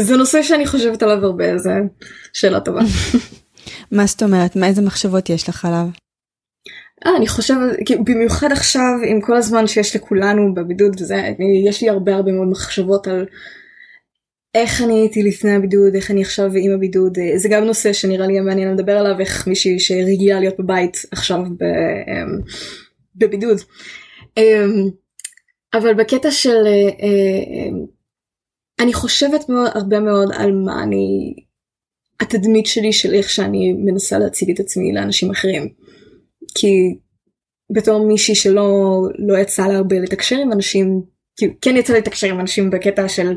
[0.00, 1.70] זה נושא שאני חושבת עליו הרבה זה
[2.32, 2.80] שאלה טובה.
[3.92, 5.86] מה זאת אומרת מה איזה מחשבות יש לך עליו?
[7.06, 7.58] אה, אני חושבת
[8.04, 11.16] במיוחד עכשיו עם כל הזמן שיש לכולנו בבידוד וזה
[11.68, 13.26] יש לי הרבה הרבה מאוד מחשבות על
[14.54, 18.40] איך אני הייתי לפני הבידוד איך אני עכשיו עם הבידוד זה גם נושא שנראה לי
[18.40, 22.40] מעניין לדבר עליו איך מישהי שרגילה להיות בבית עכשיו ב, אמ,
[23.16, 23.58] בבידוד.
[24.36, 24.88] אמ,
[25.74, 27.68] אבל בקטע של אה, אה,
[28.82, 31.34] אני חושבת מאוד הרבה מאוד על מה אני
[32.20, 35.68] התדמית שלי של איך שאני מנסה להציג את עצמי לאנשים אחרים.
[36.54, 36.98] כי
[37.72, 38.68] בתור מישהי שלא
[39.18, 41.02] לא יצא לה הרבה לתקשר עם אנשים
[41.60, 43.36] כן יצא לתקשר עם אנשים בקטע של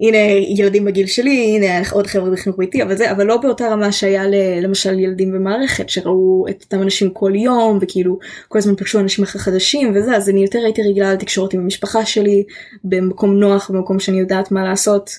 [0.00, 0.18] הנה
[0.56, 4.22] ילדים בגיל שלי הנה עוד חבר'ה בחינוך ביתי אבל זה אבל לא באותה רמה שהיה
[4.62, 8.18] למשל ילדים במערכת שראו את אותם אנשים כל יום וכאילו
[8.48, 12.04] כל הזמן פגשו אנשים אחרי חדשים וזה אז אני יותר הייתי רגילה לתקשורת עם המשפחה
[12.04, 12.44] שלי
[12.84, 15.10] במקום נוח במקום שאני יודעת מה לעשות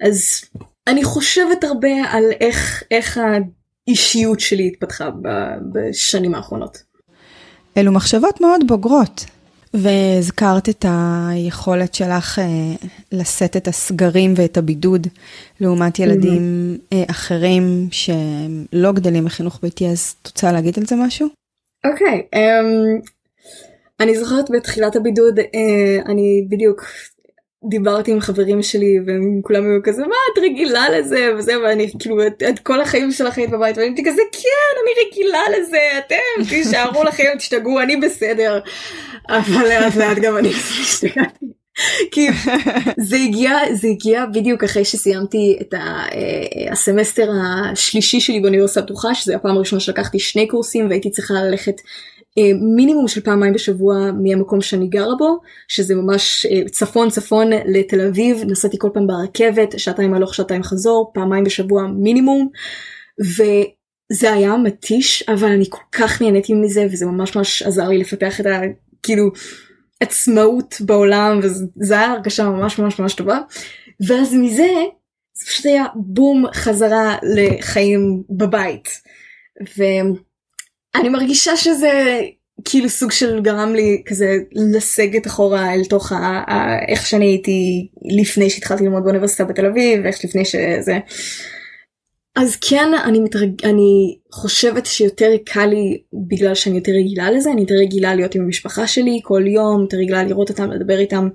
[0.00, 0.44] אז
[0.86, 3.20] אני חושבת הרבה על איך איך
[3.88, 5.10] האישיות שלי התפתחה
[5.72, 6.82] בשנים האחרונות.
[7.76, 9.24] אלו מחשבות מאוד בוגרות.
[9.74, 12.44] והזכרת את היכולת שלך אה,
[13.12, 15.06] לשאת את הסגרים ואת הבידוד
[15.60, 21.28] לעומת ילדים אה, אחרים שלא גדלים בחינוך ביתי, אז את רוצה להגיד על זה משהו?
[21.84, 23.10] אוקיי, okay, um,
[24.00, 25.42] אני זוכרת בתחילת הבידוד, uh,
[26.06, 26.84] אני בדיוק
[27.68, 32.26] דיברתי עם חברים שלי והם כולם היו כזה מה את רגילה לזה וזה ואני כאילו
[32.26, 36.44] את, את כל החיים שלך היית בבית ואני הייתי כזה כן אני רגילה לזה אתם
[36.48, 38.60] תישארו לכם תשתגעו אני בסדר
[39.28, 40.48] אבל לאט לאט גם אני
[40.80, 41.46] השתגעתי.
[42.10, 42.28] כי
[42.98, 49.36] זה הגיע זה הגיע בדיוק אחרי שסיימתי את אה, הסמסטר השלישי שלי באוניברסיטה הפתוחה שזה
[49.36, 52.19] הפעם הראשונה שלקחתי שני קורסים והייתי צריכה ללכת אה,
[52.76, 58.42] מינימום של פעמיים בשבוע מהמקום שאני גרה בו שזה ממש אה, צפון צפון לתל אביב.
[58.46, 62.48] נסעתי כל פעם ברכבת שעתיים הלוך שעתיים חזור פעמיים בשבוע מינימום.
[63.20, 68.40] וזה היה מתיש אבל אני כל כך נהניתי מזה וזה ממש ממש עזר לי לפתח
[68.40, 68.60] את ה...
[69.02, 69.30] כאילו
[70.00, 73.38] עצמאות בעולם וזה היה הרגשה ממש ממש ממש טובה.
[74.08, 74.68] ואז מזה
[75.34, 78.88] זה פשוט היה בום חזרה לחיים בבית.
[79.78, 79.82] ו...
[80.94, 82.20] אני מרגישה שזה
[82.64, 86.44] כאילו סוג של גרם לי כזה לסגת אחורה אל תוך ה,
[86.88, 87.88] איך שאני הייתי
[88.20, 90.98] לפני שהתחלתי ללמוד באוניברסיטה בתל אביב ואיך לפני שזה.
[92.36, 93.64] אז כן אני מתרג...
[93.64, 98.42] אני חושבת שיותר קל לי בגלל שאני יותר רגילה לזה אני יותר רגילה להיות עם
[98.42, 101.28] המשפחה שלי כל יום יותר רגילה לראות אותם לדבר איתם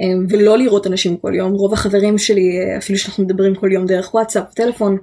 [0.00, 4.14] אמ, ולא לראות אנשים כל יום רוב החברים שלי אפילו שאנחנו מדברים כל יום דרך
[4.14, 4.96] וואטסאפ טלפון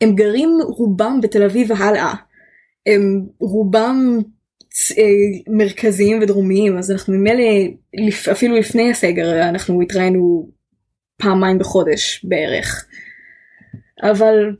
[0.00, 2.14] הם גרים רובם בתל אביב והלאה
[2.88, 4.18] הם רובם
[4.98, 5.04] אה,
[5.48, 7.44] מרכזיים ודרומיים אז אנחנו ממילא
[8.32, 10.48] אפילו לפני הסגר אנחנו התראינו
[11.22, 12.86] פעמיים בחודש בערך.
[14.02, 14.56] אבל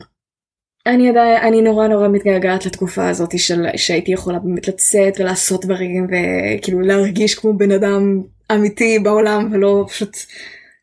[0.87, 6.07] אני עדיין אני נורא נורא מתגעגעת לתקופה הזאת של שהייתי יכולה באמת לצאת ולעשות דברים
[6.07, 8.23] וכאילו להרגיש כמו בן אדם
[8.53, 10.17] אמיתי בעולם ולא פשוט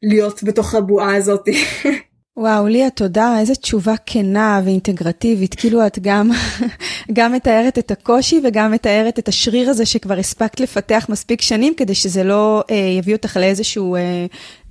[0.04, 1.46] להיות בתוך הבועה הזאת.
[2.38, 5.55] וואו, ליה, תודה, איזה תשובה כנה ואינטגרטיבית.
[5.55, 6.31] כאילו את גם,
[7.13, 11.95] גם מתארת את הקושי וגם מתארת את השריר הזה שכבר הספקת לפתח מספיק שנים, כדי
[11.95, 13.95] שזה לא אה, יביא אותך לאיזשהו...
[13.95, 14.25] אה,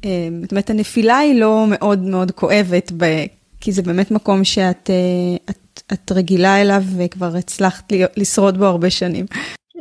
[0.04, 3.24] אה, זאת אומרת, הנפילה היא לא מאוד מאוד כואבת, ב,
[3.60, 8.90] כי זה באמת מקום שאת אה, את, את רגילה אליו וכבר הצלחת לשרוד בו הרבה
[8.90, 9.26] שנים.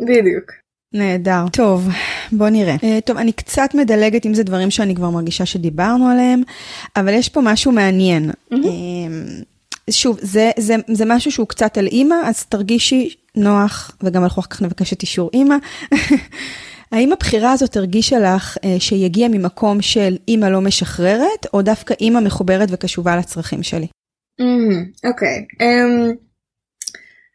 [0.01, 0.62] בדיוק.
[0.94, 1.46] נהדר.
[1.52, 1.88] טוב,
[2.32, 2.76] בוא נראה.
[2.76, 6.41] Uh, טוב, אני קצת מדלגת אם זה דברים שאני כבר מרגישה שדיברנו עליהם,
[6.96, 8.30] אבל יש פה משהו מעניין.
[8.30, 8.56] Mm-hmm.
[8.56, 14.41] Uh, שוב, זה, זה, זה משהו שהוא קצת על אימא, אז תרגישי נוח, וגם אנחנו
[14.41, 15.56] אחר כך נבקש את אישור אימא.
[16.91, 22.20] האם הבחירה הזאת הרגישה לך uh, שיגיע ממקום של אימא לא משחררת, או דווקא אימא
[22.20, 23.88] מחוברת וקשובה לצרכים שלי?
[24.41, 25.46] Mm-hmm, אוקיי.
[25.54, 25.64] Mm, okay.
[25.64, 26.32] um...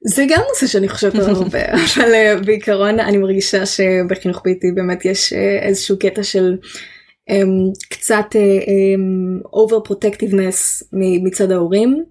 [0.04, 5.04] זה גם נושא שאני חושבת עליו הרבה אבל uh, בעיקרון אני מרגישה שבחינוך ביתי באמת
[5.04, 5.36] יש uh,
[5.66, 6.56] איזשהו קטע של
[7.30, 7.34] um,
[7.90, 12.04] קצת um, over protectiveness מצד ההורים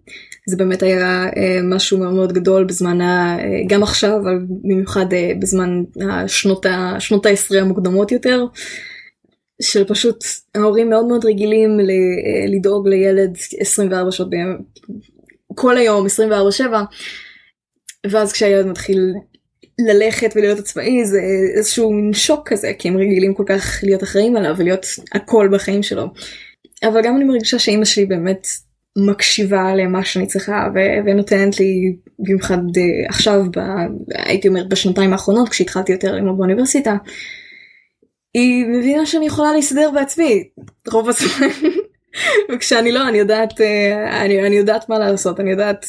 [0.50, 1.26] זה באמת היה
[1.64, 5.06] משהו מאוד מאוד גדול בזמן, ה, גם עכשיו, אבל במיוחד
[5.40, 8.46] בזמן השנות, השנות העשרה המוקדמות יותר.
[9.62, 10.24] של פשוט
[10.56, 11.80] ההורים מאוד מאוד רגילים
[12.48, 14.58] לדאוג לילד 24 שעות ביום,
[15.56, 16.64] כל היום 24/7
[18.06, 19.14] ואז כשהילד מתחיל
[19.80, 21.22] ללכת ולהיות עצמאי זה
[21.56, 25.84] איזשהו מין שוק כזה כי הם רגילים כל כך להיות אחראים עליו ולהיות הכל בחיים
[25.84, 26.08] שלו.
[26.84, 28.48] אבל גם אני מרגישה שאימא שלי באמת
[28.98, 33.60] מקשיבה למה שאני צריכה ו- ונותנת לי במיוחד uh, עכשיו ב-
[34.16, 36.96] הייתי אומרת בשנתיים האחרונות כשהתחלתי יותר ללמוד באוניברסיטה.
[38.34, 40.44] היא מבינה שאני יכולה להסתדר בעצמי
[40.92, 41.48] רוב הזמן
[42.54, 43.64] וכשאני לא אני יודעת uh,
[44.12, 45.86] אני, אני יודעת מה לעשות אני יודעת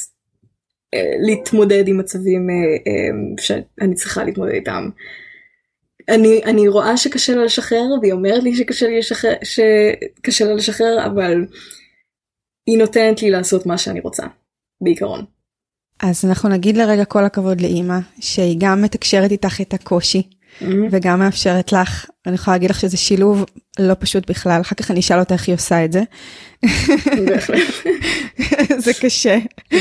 [1.19, 4.89] להתמודד עם מצבים אה, אה, שאני צריכה להתמודד איתם.
[6.09, 11.07] אני, אני רואה שקשה לה לשחרר והיא אומרת לי שקשה לי לשחרר, שקשה לה לשחרר
[11.07, 11.47] אבל
[12.67, 14.27] היא נותנת לי לעשות מה שאני רוצה
[14.81, 15.25] בעיקרון.
[16.01, 20.23] אז אנחנו נגיד לרגע כל הכבוד לאימא שהיא גם מתקשרת איתך את הקושי
[20.61, 20.67] mm-hmm.
[20.91, 23.45] וגם מאפשרת לך, אני יכולה להגיד לך שזה שילוב
[23.79, 26.03] לא פשוט בכלל, אחר כך אני אשאל אותה איך היא עושה את זה.
[28.85, 29.77] זה קשה, mm-hmm.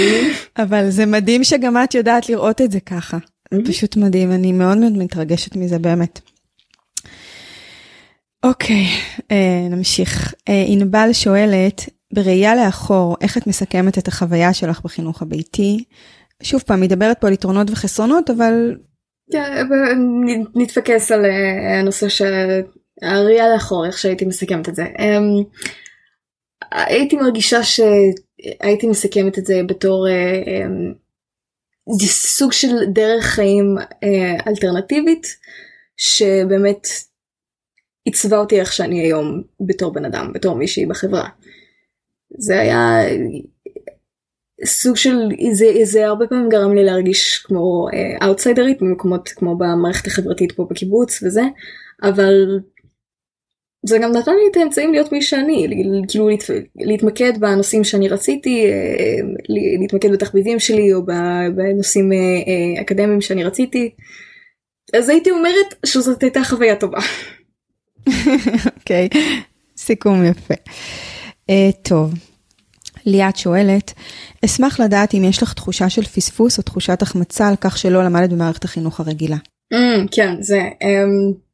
[0.57, 3.17] אבל זה מדהים שגם את יודעת לראות את זה ככה.
[3.17, 3.67] Mm-hmm.
[3.67, 6.19] פשוט מדהים, אני מאוד מאוד מתרגשת מזה באמת.
[8.43, 8.85] אוקיי,
[9.31, 10.33] אה, נמשיך.
[10.49, 15.83] אה, ענבל שואלת, בראייה לאחור, איך את מסכמת את החוויה שלך בחינוך הביתי?
[16.43, 18.75] שוב פעם, מדברת פה על יתרונות וחסרונות, אבל
[20.55, 24.83] נתפקס על אה, הנושא שהראייה לאחור, איך שהייתי מסכמת את זה.
[24.99, 25.43] אמ,
[26.71, 30.93] הייתי מרגישה שהייתי מסכמת את זה בתור אה, אמ,
[32.07, 35.27] סוג של דרך חיים אה, אלטרנטיבית,
[35.97, 36.87] שבאמת
[38.05, 41.29] עיצבה אותי איך שאני היום בתור בן אדם, בתור מישהי בחברה.
[42.39, 42.99] זה היה
[44.65, 47.87] סוג של זה, זה הרבה פעמים גרם לי להרגיש כמו
[48.23, 51.41] אאוטסיידרית uh, במקומות כמו במערכת החברתית פה בקיבוץ וזה
[52.03, 52.59] אבל
[53.85, 55.67] זה גם נתן לי את האמצעים להיות מי שאני
[56.07, 56.43] כאילו להת,
[56.75, 59.25] להתמקד בנושאים שאני רציתי uh,
[59.79, 61.05] להתמקד בתחביבים שלי או
[61.55, 63.89] בנושאים uh, אקדמיים שאני רציתי
[64.93, 66.99] אז הייתי אומרת שזאת הייתה חוויה טובה.
[68.77, 69.17] אוקיי okay.
[69.77, 70.53] סיכום יפה.
[71.51, 72.13] Uh, טוב.
[73.07, 73.93] ליאת שואלת,
[74.45, 78.29] אשמח לדעת אם יש לך תחושה של פספוס או תחושת החמצה על כך שלא למדת
[78.29, 79.37] במערכת החינוך הרגילה.
[79.73, 80.61] Mm, כן, זה...
[80.83, 81.47] Um,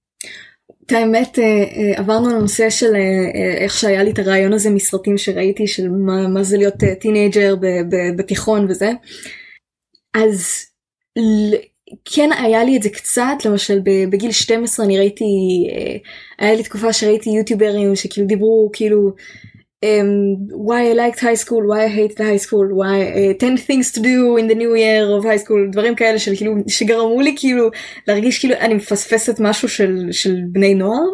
[0.86, 5.18] את האמת אה, אה, עברנו לנושא של אה, איך שהיה לי את הרעיון הזה מסרטים
[5.18, 7.56] שראיתי של מה, מה זה להיות teenager
[8.18, 8.92] בתיכון וזה.
[10.14, 10.66] אז
[12.06, 13.80] כן היה לי את זה קצת למשל
[14.10, 15.26] בגיל 12 אני ראיתי
[16.40, 19.14] היה לי תקופה שראיתי יוטיוברים שכאילו דיברו כאילו
[19.84, 20.10] um,
[20.68, 23.92] why I liked high school, why I hate the high school, why uh, 10 things
[23.92, 27.36] to do in the new year of high school, דברים כאלה של כאילו שגרמו לי
[27.38, 27.70] כאילו
[28.08, 31.10] להרגיש כאילו אני מפספסת משהו של, של בני נוער.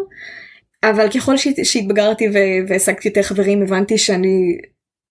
[0.84, 2.28] אבל ככל שהתבגרתי
[2.68, 4.58] והעסקתי יותר חברים הבנתי שאני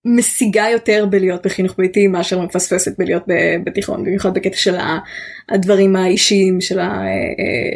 [0.05, 3.23] משיגה יותר בלהיות בחינוך ביתי מאשר מפספסת בלהיות
[3.63, 4.75] בתיכון במיוחד בקטע של
[5.49, 7.05] הדברים האישיים של אה,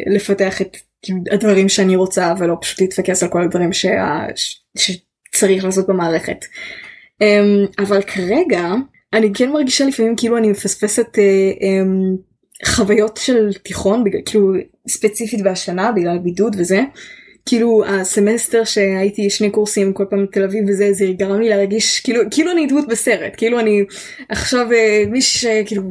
[0.06, 4.26] לפתח את כאילו, הדברים שאני רוצה ולא פשוט להתפקס על כל הדברים שה...
[5.34, 6.44] צריך לעשות במערכת.
[7.22, 8.72] Um, אבל כרגע
[9.12, 14.52] אני כן מרגישה לפעמים כאילו אני מפספסת uh, um, חוויות של תיכון בגלל כאילו
[14.88, 16.80] ספציפית בשנה בגלל בידוד וזה.
[17.46, 22.22] כאילו הסמסטר שהייתי שני קורסים כל פעם בתל אביב וזה זה גרם לי להרגיש כאילו
[22.30, 23.84] כאילו אני דמות בסרט כאילו אני
[24.28, 25.82] עכשיו uh, מישהי שכאילו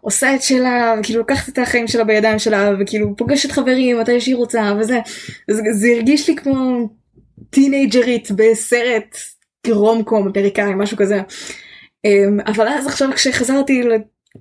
[0.00, 4.36] עושה את שלה וכאילו לוקחת את החיים שלה בידיים שלה וכאילו פוגשת חברים מתי שהיא
[4.36, 4.98] רוצה וזה
[5.50, 6.88] זה, זה הרגיש לי כמו
[7.52, 9.16] טינג'רית בסרט
[9.70, 11.20] רום קום אמריקאי משהו כזה
[12.04, 13.82] אמ, אבל אז עכשיו כשחזרתי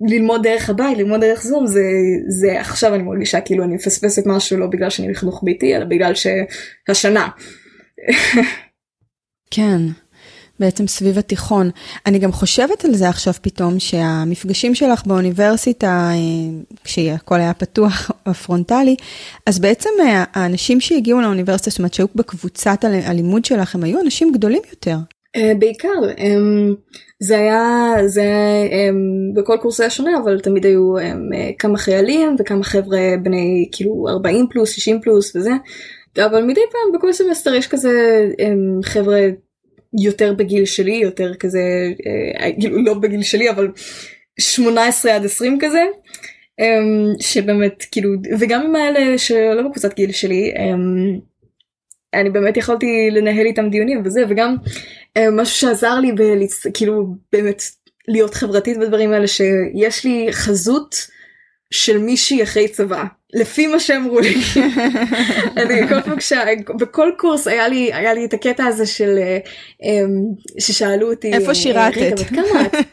[0.01, 1.84] ללמוד דרך הבית ללמוד דרך זום זה
[2.28, 6.14] זה עכשיו אני מרגישה כאילו אני מפספסת משהו לא בגלל שאני בחינוך ביתי אלא בגלל
[6.16, 7.30] שהשנה.
[9.51, 9.82] כן.
[10.62, 11.70] בעצם סביב התיכון.
[12.05, 18.12] אני גם חושבת על זה עכשיו פתאום, שהמפגשים שלך באוניברסיטה, אה, כשהכל היה פתוח
[18.45, 18.95] פרונטלי,
[19.45, 24.32] אז בעצם אה, האנשים שהגיעו לאוניברסיטה, זאת אומרת שהיו בקבוצת הלימוד שלך, הם היו אנשים
[24.32, 24.95] גדולים יותר.
[25.36, 25.89] אה, בעיקר,
[27.20, 28.24] זה היה, זה
[29.36, 30.95] בכל קורס זה שונה, אבל תמיד היו
[31.59, 35.51] כמה חיילים וכמה חבר'ה בני כאילו 40 פלוס, 60 פלוס וזה.
[36.18, 37.91] אבל מדי פעם בכל סמסטר יש כזה
[38.84, 39.30] חבר'ה
[39.99, 41.59] יותר בגיל שלי יותר כזה
[42.39, 43.71] אה, כאילו לא בגיל שלי אבל
[44.39, 45.81] 18 עד 20 כזה
[46.59, 51.19] אמ, שבאמת כאילו וגם עם האלה שלא בקבוצת גיל שלי אמ,
[52.13, 54.55] אני באמת יכולתי לנהל איתם דיונים וזה וגם
[55.17, 56.67] אה, משהו שעזר לי בלצ...
[56.73, 57.63] כאילו באמת
[58.07, 60.95] להיות חברתית בדברים האלה שיש לי חזות
[61.71, 63.03] של מישהי אחרי צבא
[63.34, 64.36] לפי מה שאמרו לי.
[65.57, 66.43] אני כל פעם כשה...
[66.79, 69.19] בכל קורס היה לי היה לי את הקטע הזה של
[69.84, 70.09] אמ,
[70.59, 72.19] ששאלו אותי איפה שירתת.
[72.29, 72.75] כמה את?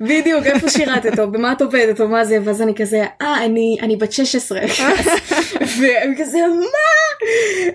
[0.00, 3.76] בדיוק איפה שירתת או במה את עובדת או מה זה ואז אני כזה אה אני
[3.82, 4.60] אני בת 16
[5.60, 7.26] והם כזה מה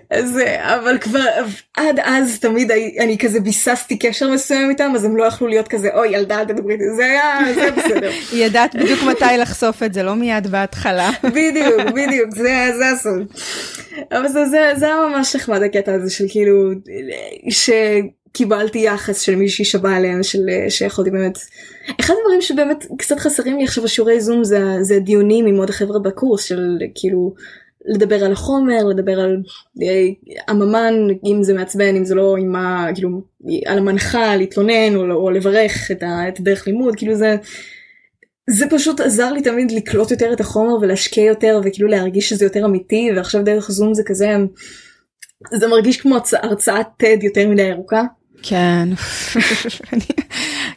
[0.09, 1.45] אז אבל כבר
[1.77, 5.89] עד אז תמיד אני כזה ביססתי קשר מסוים איתם אז הם לא יכלו להיות כזה
[5.93, 8.11] אוי ילדה אל תדברי איתי זה היה זה בסדר.
[8.43, 11.09] ידעת בדיוק מתי לחשוף את זה לא מיד בהתחלה.
[11.35, 13.27] בדיוק בדיוק זה זה הסוד.
[14.11, 16.71] אבל זה זה זה היה ממש נחמד הקטע הזה של כאילו
[17.49, 17.69] ש...
[18.35, 21.37] קיבלתי יחס של מישהי שבא עליהם של שיכולתי באמת
[21.99, 25.99] אחד הדברים שבאמת קצת חסרים לי עכשיו בשיעורי זום זה, זה דיונים עם עוד חבר'ה
[25.99, 27.33] בקורס של כאילו
[27.87, 29.37] לדבר על החומר לדבר על
[29.83, 30.07] אה,
[30.47, 30.93] הממן
[31.25, 32.87] אם זה מעצבן אם זה לא עם ה...
[32.95, 33.09] כאילו
[33.65, 37.35] על המנחה להתלונן או, או לברך את, ה, את הדרך לימוד כאילו זה
[38.49, 42.65] זה פשוט עזר לי תמיד לקלוט יותר את החומר ולהשקיע יותר וכאילו להרגיש שזה יותר
[42.65, 44.35] אמיתי ועכשיו דרך זום זה כזה
[45.53, 48.03] זה מרגיש כמו הרצאת TED יותר מדי ארוכה.
[48.43, 48.89] כן,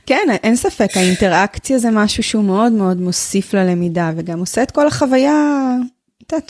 [0.07, 4.87] כן, אין ספק, האינטראקציה זה משהו שהוא מאוד מאוד מוסיף ללמידה, וגם עושה את כל
[4.87, 5.77] החוויה,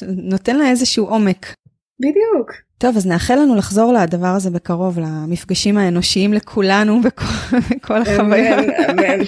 [0.07, 1.55] נותן לה איזשהו עומק.
[2.01, 2.53] בדיוק.
[2.79, 8.59] טוב, אז נאחל לנו לחזור לדבר הזה בקרוב, למפגשים האנושיים לכולנו בכל, בכל החוויה.
[8.59, 9.25] אמן, אמן.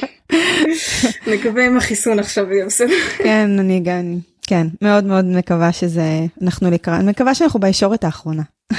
[1.34, 2.94] נקווה עם החיסון עכשיו יהיה בסדר.
[3.18, 8.42] כן, אני גם, כן, מאוד מאוד מקווה שזה, אנחנו לקראת, מקווה שאנחנו בישורת האחרונה.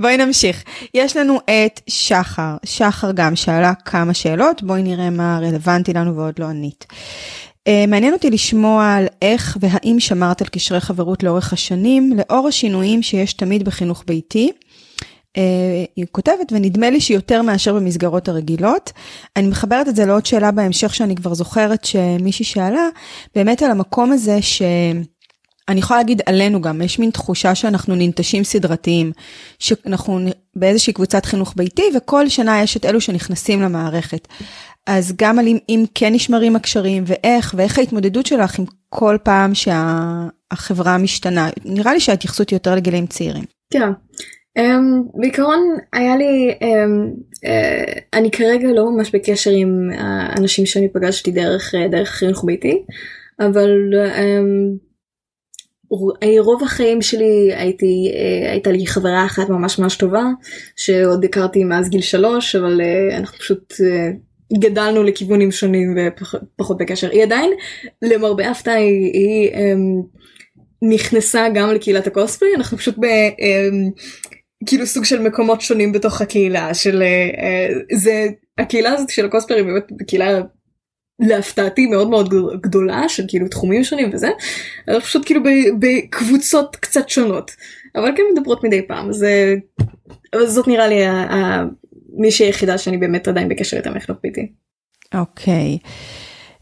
[0.00, 0.62] בואי נמשיך.
[0.94, 2.56] יש לנו את שחר.
[2.64, 6.86] שחר גם שאלה כמה שאלות, בואי נראה מה רלוונטי לנו ועוד לא ענית.
[7.68, 13.02] Uh, מעניין אותי לשמוע על איך והאם שמרת על קשרי חברות לאורך השנים, לאור השינויים
[13.02, 14.50] שיש תמיד בחינוך ביתי.
[14.50, 15.40] Uh,
[15.96, 18.92] היא כותבת, ונדמה לי שיותר מאשר במסגרות הרגילות.
[19.36, 22.88] אני מחברת את זה לעוד שאלה בהמשך שאני כבר זוכרת שמישהי שאלה,
[23.34, 24.62] באמת על המקום הזה ש...
[25.68, 29.12] אני יכולה להגיד עלינו גם, יש מין תחושה שאנחנו ננטשים סדרתיים,
[29.58, 30.18] שאנחנו
[30.56, 34.28] באיזושהי קבוצת חינוך ביתי, וכל שנה יש את אלו שנכנסים למערכת.
[34.86, 39.54] אז גם על אם, אם כן נשמרים הקשרים, ואיך, ואיך ההתמודדות שלך עם כל פעם
[39.54, 41.48] שהחברה שה, משתנה.
[41.64, 43.44] נראה לי שההתייחסות היא יותר לגילאים צעירים.
[43.72, 43.90] כן.
[44.58, 46.64] Um, בעיקרון היה לי, um,
[47.34, 52.82] uh, אני כרגע לא ממש בקשר עם האנשים שאני פגשתי דרך, דרך חינוך ביתי,
[53.40, 54.78] אבל um,
[56.40, 60.24] רוב החיים שלי הייתי אה, הייתה לי חברה אחת ממש ממש טובה
[60.76, 64.10] שעוד הכרתי מאז גיל שלוש אבל אה, אנחנו פשוט אה,
[64.58, 67.10] גדלנו לכיוונים שונים ופחות בקשר.
[67.10, 67.50] היא עדיין
[68.02, 70.02] למרבה הפתעה היא, היא אמ,
[70.82, 73.04] נכנסה גם לקהילת הקוספליי אנחנו פשוט ב...
[73.04, 73.90] אמ,
[74.66, 77.02] כאילו סוג של מקומות שונים בתוך הקהילה של
[77.92, 78.26] זה
[78.58, 80.40] הקהילה הזאת של הקוספליי היא באמת קהילה
[81.20, 84.28] להפתעתי מאוד מאוד גדולה של כאילו תחומים שונים וזה,
[84.88, 85.40] אבל פשוט כאילו
[85.78, 87.50] בקבוצות קצת שונות,
[87.96, 89.54] אבל כן מדברות מדי פעם, זה,
[90.44, 91.00] זאת נראה לי
[92.22, 94.52] מישהי היחידה שאני באמת עדיין בקשר איתה מחינוך ביתי.
[95.14, 95.78] אוקיי.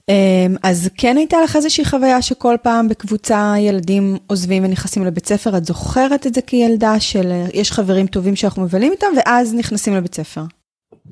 [0.09, 5.57] אמ, אז כן הייתה לך איזושהי חוויה שכל פעם בקבוצה ילדים עוזבים ונכנסים לבית ספר,
[5.57, 10.15] את זוכרת את זה כילדה של יש חברים טובים שאנחנו מבלים איתם ואז נכנסים לבית
[10.15, 10.41] ספר?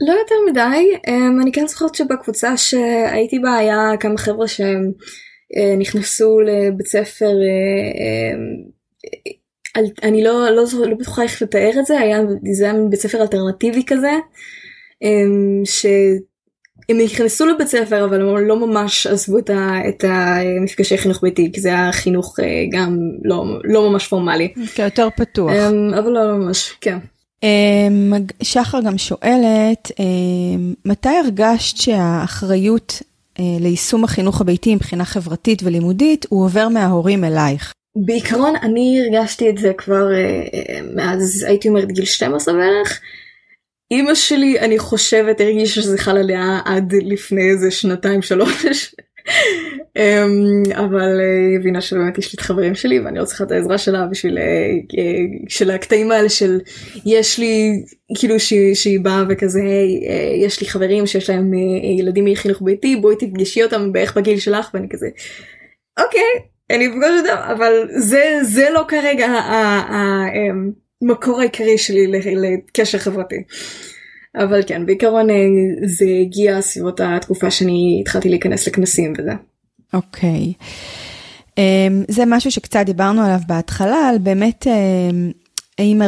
[0.00, 5.80] לא יותר מדי, um, אני כן זוכרת שבקבוצה שהייתי בה היה כמה חבר'ה שהם uh,
[5.80, 8.70] נכנסו לבית ספר, uh, um,
[10.02, 12.18] אני לא, לא, לא בטוחה איך לתאר את זה, היה,
[12.52, 14.12] זה היה בית ספר אלטרנטיבי כזה,
[15.04, 21.22] um, שהם נכנסו לבית ספר אבל הם לא ממש עזבו את, ה, את המפגשי חינוך
[21.22, 24.54] ביתי, כי זה היה חינוך uh, גם לא, לא ממש פורמלי.
[24.74, 25.50] כן, יותר פתוח.
[25.50, 26.98] Um, אבל לא ממש, כן.
[27.42, 28.12] אמ,
[28.42, 33.02] שחר גם שואלת, אמ, מתי הרגשת שהאחריות
[33.38, 37.72] אה, ליישום החינוך הביתי מבחינה חברתית ולימודית הוא עובר מההורים אלייך?
[38.04, 43.00] בעיקרון אני הרגשתי את זה כבר אה, אה, מאז הייתי אומרת גיל 12 בערך.
[43.90, 48.64] אימא שלי אני חושבת הרגישה שזה חל עליה עד לפני איזה שנתיים שלוש.
[49.96, 53.50] אמ, אבל אה, היא הבינה שבאמת יש לי את חברים שלי ואני לא צריכה את
[53.50, 54.38] העזרה שלה בשביל
[55.48, 56.60] של הקטעים האלה של
[57.06, 57.82] יש לי
[58.18, 58.34] כאילו
[58.74, 59.62] שהיא באה וכזה
[60.44, 61.54] יש לי חברים שיש להם
[61.98, 64.70] ילדים מחינוך ביתי בואי תפגשי אותם בערך בגיל שלך.
[64.74, 65.08] ואני כזה
[65.98, 69.26] אוקיי אני אפגוש אותם אבל זה זה לא כרגע
[71.02, 72.06] המקור העיקרי שלי
[72.36, 73.42] לקשר חברתי.
[74.36, 75.26] אבל כן בעיקרון
[75.86, 79.32] זה הגיע סביבות התקופה שאני התחלתי להיכנס לכנסים וזה.
[79.94, 80.52] אוקיי.
[80.58, 80.64] Okay.
[81.58, 85.32] אמ, um, זה משהו שקצת דיברנו עליו בהתחלה, על באמת um,
[85.78, 86.02] האם,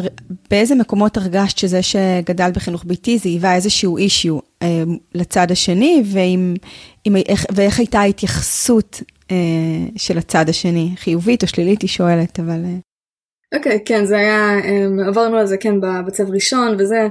[0.51, 4.83] באיזה מקומות הרגשת שזה שגדל בחינוך ביתי זה היווה איזשהו אישיו אה,
[5.15, 6.55] לצד השני, ועם,
[7.05, 9.07] עם, איך, ואיך הייתה ההתייחסות אה,
[9.97, 12.65] של הצד השני, חיובית או שלילית, היא שואלת, אבל...
[12.65, 12.77] אה.
[13.59, 15.75] אוקיי, okay, כן, זה היה, um, עברנו על זה כן
[16.07, 17.09] בצו ראשון, וזה,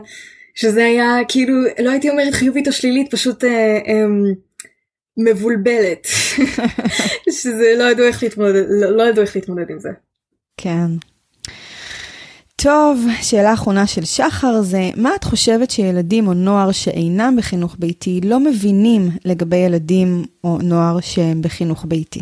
[0.55, 3.47] שזה היה כאילו, לא הייתי אומרת חיובית או שלילית, פשוט uh,
[3.88, 4.36] um,
[5.17, 6.07] מבולבלת.
[7.41, 9.89] שזה לא ידעו איך להתמודד, לא, לא ידעו איך להתמודד עם זה.
[10.57, 10.88] כן.
[12.64, 18.22] טוב, שאלה אחרונה של שחר זה, מה את חושבת שילדים או נוער שאינם בחינוך ביתי
[18.24, 22.20] לא מבינים לגבי ילדים או נוער שהם בחינוך ביתי?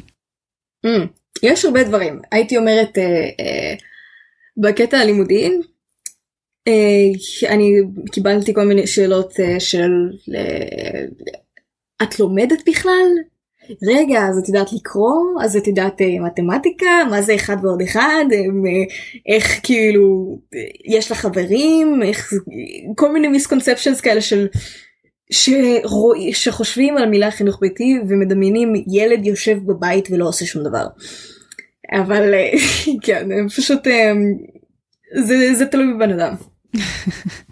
[0.86, 1.08] Mm,
[1.44, 2.22] יש הרבה דברים.
[2.32, 3.02] הייתי אומרת, uh,
[3.42, 3.84] uh,
[4.58, 5.50] בקטע הלימודי,
[6.70, 7.72] uh, אני
[8.12, 9.92] קיבלתי כל מיני שאלות uh, של,
[10.32, 11.38] uh,
[12.04, 13.08] את לומדת בכלל?
[13.88, 15.44] רגע, אז את יודעת לקרוא?
[15.44, 16.86] אז את יודעת אה, מתמטיקה?
[17.10, 18.26] מה זה אחד ועוד אחד?
[18.34, 18.40] אה,
[19.34, 20.38] איך כאילו,
[20.86, 22.04] יש לך חברים?
[22.04, 22.34] איך,
[22.96, 24.48] כל מיני מיסקונספצ'נס כאלה של...
[25.32, 26.16] שרוא...
[26.32, 30.88] שחושבים על מילה חינוך ביתי ומדמיינים ילד יושב בבית ולא עושה שום דבר.
[31.92, 32.52] אבל אה,
[33.06, 33.88] כן, פשוט
[35.16, 36.36] זה, זה תלוי בבן אדם.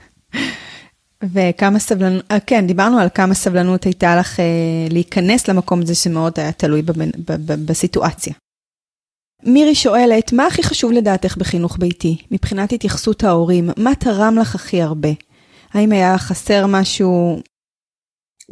[1.34, 4.46] וכמה סבלנות, אה, כן, דיברנו על כמה סבלנות הייתה לך אה,
[4.90, 7.10] להיכנס למקום הזה שמאוד היה תלוי בבנ,
[7.66, 8.34] בסיטואציה.
[9.44, 13.70] מירי שואלת, מה הכי חשוב לדעתך בחינוך ביתי, מבחינת התייחסות ההורים?
[13.78, 15.10] מה תרם לך הכי הרבה?
[15.74, 17.40] האם היה חסר משהו?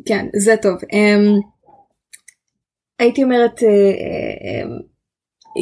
[0.06, 0.78] כן, זה טוב.
[0.82, 1.42] Um,
[3.00, 4.84] הייתי אומרת, uh, uh,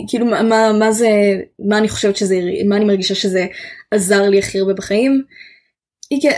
[0.09, 1.09] כאילו מה, מה זה,
[1.59, 2.39] מה אני חושבת שזה,
[2.69, 3.45] מה אני מרגישה שזה
[3.91, 5.23] עזר לי הכי הרבה בחיים.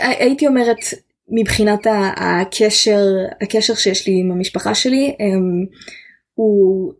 [0.00, 0.78] הייתי אומרת
[1.28, 3.06] מבחינת הקשר,
[3.40, 5.64] הקשר שיש לי עם המשפחה שלי, אמ,
[6.34, 6.92] הוא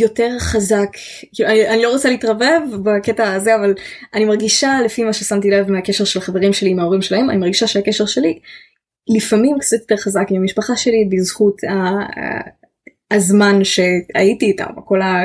[0.00, 0.88] יותר חזק,
[1.34, 3.74] כאילו, אני לא רוצה להתרבב בקטע הזה, אבל
[4.14, 7.66] אני מרגישה לפי מה ששמתי לב מהקשר של החברים שלי עם ההורים שלהם, אני מרגישה
[7.66, 8.38] שהקשר שלי
[9.16, 11.56] לפעמים קצת יותר חזק עם המשפחה שלי בזכות
[13.10, 15.24] הזמן שהייתי איתם, כל ה...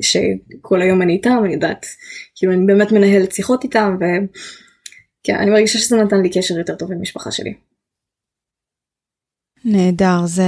[0.00, 1.86] שכל היום אני איתם, אני יודעת,
[2.36, 3.96] כאילו אני באמת מנהלת שיחות איתם.
[5.24, 7.54] כן, אני מרגישה שזה נתן לי קשר יותר טוב עם המשפחה שלי.
[9.64, 10.44] נהדר, זה,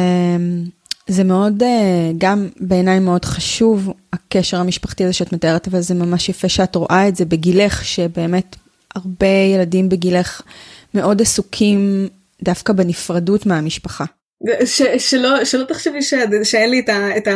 [1.07, 6.29] זה מאוד, אה, גם בעיניי מאוד חשוב, הקשר המשפחתי הזה שאת מתארת, אבל זה ממש
[6.29, 8.57] יפה שאת רואה את זה בגילך, שבאמת
[8.95, 10.43] הרבה ילדים בגילך
[10.95, 12.09] מאוד עסוקים
[12.43, 14.05] דווקא בנפרדות מהמשפחה.
[14.65, 17.29] ש, שלא, שלא תחשבי ש, שאין לי את, ה, את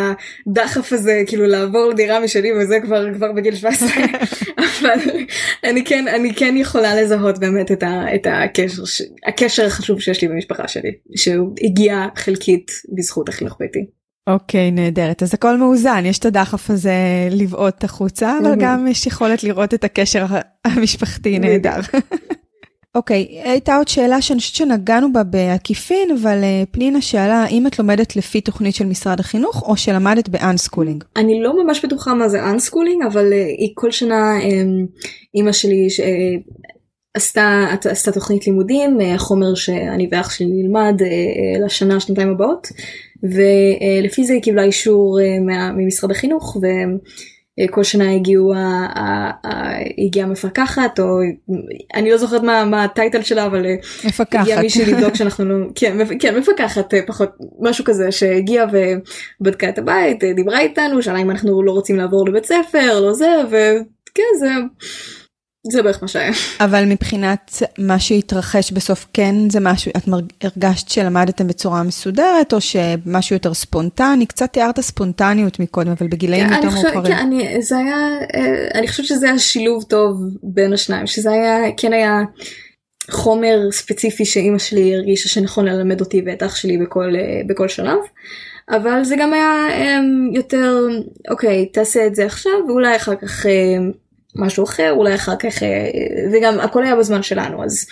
[0.46, 3.88] הדחף הזה כאילו לעבור לדירה משלי וזה כבר כבר בגיל 17
[4.80, 5.01] אבל
[5.64, 8.82] אני כן אני כן יכולה לזהות באמת את, ה, את הקשר
[9.26, 13.86] הקשר החשוב שיש לי במשפחה שלי שהוא הגיע חלקית בזכות החינוך ביתי.
[14.26, 15.22] אוקיי okay, נהדרת.
[15.22, 16.07] אז הכל מאוזן.
[16.07, 16.94] יש את הדחף הזה
[17.30, 20.26] לבעוט החוצה אבל גם יש יכולת לראות את הקשר
[20.64, 21.80] המשפחתי נהדר.
[22.99, 27.66] אוקיי, okay, הייתה עוד שאלה שאני חושבת שנגענו בה בעקיפין, אבל uh, פנינה שאלה, האם
[27.66, 31.04] את לומדת לפי תוכנית של משרד החינוך, או שלמדת ב unschooling?
[31.16, 35.01] אני לא ממש בטוחה מה זה unschooling, אבל uh, היא כל שנה, um,
[35.34, 36.01] אימא שלי ש...
[36.01, 36.05] uh,
[37.14, 40.94] עשתה, עשתה תוכנית לימודים, חומר שאני ואח שלי נלמד
[41.64, 42.68] לשנה, שנתיים הבאות,
[43.22, 45.18] ולפי זה היא קיבלה אישור
[45.76, 46.66] ממשרד החינוך, ו...
[47.70, 48.52] כל שנה הגיעו,
[50.06, 51.04] הגיעה מפקחת, או
[51.94, 53.66] אני לא זוכרת מה, מה הטייטל שלה, אבל
[54.04, 54.40] מפקחת.
[54.42, 57.30] הגיעה מישהי לבדוק שאנחנו לא, כן, כן, מפקחת פחות,
[57.61, 58.66] משהו כזה, שהגיעה
[59.40, 63.30] ובדקה את הבית, דיברה איתנו, שאלה אם אנחנו לא רוצים לעבור לבית ספר, לא זה,
[63.48, 64.48] וכן, זה...
[65.66, 66.32] זה בערך מה שהיה.
[66.61, 70.09] אבל מבחינת מה שהתרחש בסוף, כן זה משהו, את
[70.44, 74.26] הרגשת שלמדתם בצורה מסודרת, או שמשהו יותר ספונטני?
[74.26, 77.02] קצת תיארת ספונטניות מקודם, אבל בגילאים כן, יותר מאוחרים.
[77.04, 77.96] כן, אני, זה היה,
[78.34, 82.20] אה, אני חושבת שזה היה שילוב טוב בין השניים, שזה היה, כן היה
[83.11, 87.98] חומר ספציפי שאימא שלי הרגישה שנכון ללמד אותי ואת אח שלי בכל, אה, בכל שלב.
[88.70, 89.98] אבל זה גם היה אה,
[90.34, 90.88] יותר,
[91.30, 93.46] אוקיי, תעשה את זה עכשיו, ואולי אחר כך
[94.36, 95.90] משהו אחר אולי אחר כך אה,
[96.32, 97.86] וגם הכל היה בזמן שלנו אז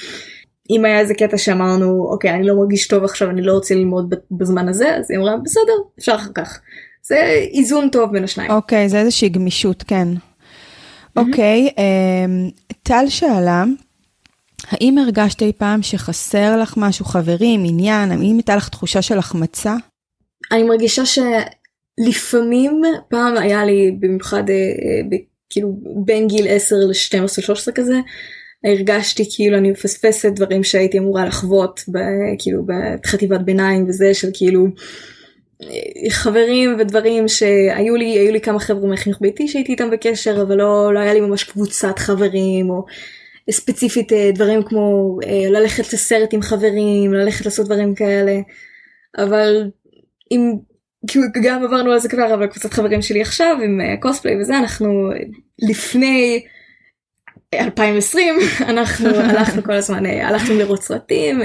[0.71, 4.15] אם היה איזה קטע שאמרנו אוקיי אני לא מרגיש טוב עכשיו אני לא רוצה ללמוד
[4.31, 6.61] בזמן הזה אז היא אמרה בסדר אפשר אחר כך.
[7.03, 7.17] זה
[7.55, 8.51] איזון טוב בין השניים.
[8.51, 10.09] אוקיי זה איזושהי גמישות כן.
[11.17, 12.51] אוקיי אמ,
[12.83, 13.65] טל שאלה
[14.69, 19.75] האם הרגשת אי פעם שחסר לך משהו חברים עניין האם הייתה לך תחושה של החמצה?
[20.53, 25.19] אני מרגישה שלפעמים פעם היה לי במיוחד אה, אה,
[25.51, 27.97] כאילו בין גיל 10 ל-12-13 כזה,
[28.65, 31.99] הרגשתי כאילו אני מפספסת דברים שהייתי אמורה לחוות ב,
[32.39, 34.67] כאילו בחטיבת ביניים וזה של כאילו
[36.11, 40.95] חברים ודברים שהיו לי, היו לי כמה חבר'ה מהחינוך ביתי שהייתי איתם בקשר, אבל לא,
[40.95, 42.85] לא היה לי ממש קבוצת חברים, או
[43.51, 48.41] ספציפית אה, דברים כמו אה, ללכת לסרט עם חברים, ללכת לעשות דברים כאלה,
[49.19, 49.71] אבל
[51.17, 55.11] אם, גם עברנו על זה כבר, אבל קבוצת חברים שלי עכשיו עם קוספליי וזה, אנחנו
[55.59, 56.45] לפני
[57.55, 58.35] 2020
[58.69, 61.41] אנחנו הלכנו כל הזמן הלכנו לראות סרטים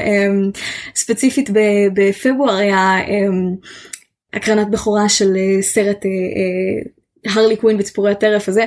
[0.95, 1.49] ספציפית
[1.93, 2.99] בפברואר היה
[4.33, 8.65] הקרנת בכורה של אה, סרט אה, אה, הרלי קווין וציפורי הטרף הזה.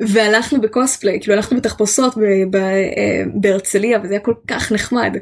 [0.00, 2.14] והלכנו בקוספליי כאילו הלכנו בתחפושות
[3.34, 5.16] בהרצליה וזה היה כל כך נחמד.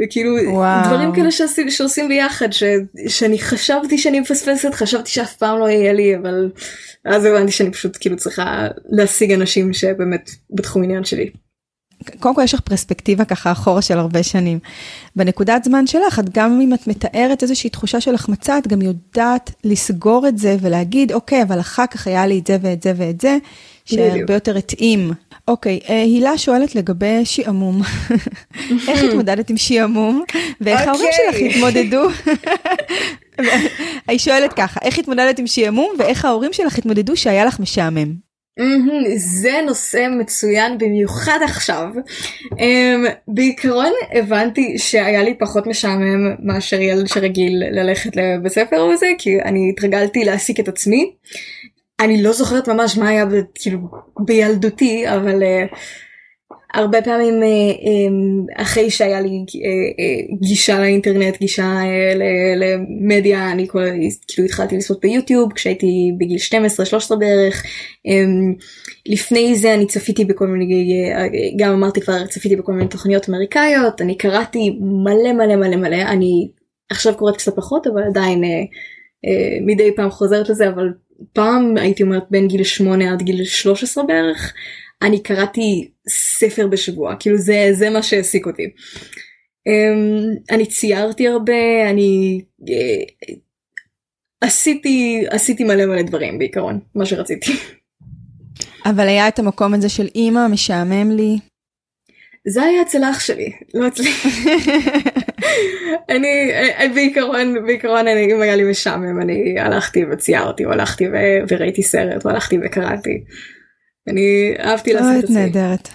[0.00, 0.86] וכאילו וואו.
[0.86, 2.62] דברים כאלה שעושים, שעושים ביחד ש,
[3.08, 6.50] שאני חשבתי שאני מפספסת חשבתי שאף פעם לא יהיה לי אבל
[7.04, 11.30] אז הבנתי שאני פשוט כאילו צריכה להשיג אנשים שבאמת בתחום עניין שלי.
[12.20, 14.58] קודם כל יש לך פרספקטיבה ככה אחורה של הרבה שנים.
[15.16, 19.50] בנקודת זמן שלך, את גם אם את מתארת איזושהי תחושה של החמצה, את גם יודעת
[19.64, 23.20] לסגור את זה ולהגיד, אוקיי, אבל אחר כך היה לי את זה ואת זה ואת
[23.20, 23.38] זה,
[23.84, 25.12] שהרבה יותר התאים.
[25.48, 27.82] אוקיי, אה, הילה שואלת לגבי שעמום.
[28.88, 30.24] איך התמודדת עם שעמום,
[30.60, 31.50] ואיך ההורים שלך אוקיי.
[31.50, 32.08] התמודדו?
[34.08, 38.31] היא שואלת ככה, איך התמודדת עם שעמום, ואיך ההורים שלך התמודדו שהיה לך משעמם?
[39.16, 41.88] זה נושא מצוין במיוחד עכשיו.
[42.44, 49.42] Um, בעיקרון הבנתי שהיה לי פחות משעמם מאשר ילד שרגיל ללכת לבית ספר וזה כי
[49.42, 51.12] אני התרגלתי להעסיק את עצמי.
[52.00, 53.24] אני לא זוכרת ממש מה היה
[53.54, 53.78] כאילו
[54.18, 55.76] בילדותי אבל uh,
[56.74, 61.74] הרבה פעמים אה, אה, אחרי שהיה לי אה, גישה לאינטרנט, גישה
[62.56, 63.68] למדיה, אני
[64.28, 66.38] כאילו התחלתי לצפות ביוטיוב כשהייתי בגיל
[67.12, 67.62] 12-13 בערך.
[69.06, 70.88] לפני זה אני צפיתי בכל מיני,
[71.56, 76.48] גם אמרתי כבר, צפיתי בכל מיני תוכניות אמריקאיות, אני קראתי מלא מלא מלא מלא, אני
[76.90, 78.42] עכשיו קוראת קצת פחות אבל עדיין
[79.66, 80.88] מדי פעם חוזרת לזה, אבל
[81.32, 84.54] פעם הייתי אומרת בין גיל 8 עד גיל 13 בערך.
[85.02, 88.70] אני קראתי ספר בשבוע, כאילו זה, זה מה שהעסיק אותי.
[89.68, 93.32] Um, אני ציירתי הרבה, אני uh,
[94.40, 97.52] עשיתי, עשיתי מלא מלא דברים בעיקרון, מה שרציתי.
[98.86, 101.38] אבל היה את המקום הזה של אימא, משעמם לי.
[102.48, 104.10] זה היה אצל אח שלי, לא אצלי.
[106.10, 111.44] אני אה, בעיקרון, בעיקרון אני, אם היה לי משעמם אני הלכתי וציירתי, או הלכתי ו-
[111.48, 113.24] וראיתי סרט, או הלכתי וקראתי.
[114.08, 115.40] אני אהבתי לעשות את זה.
[115.40, 115.88] נהדרת.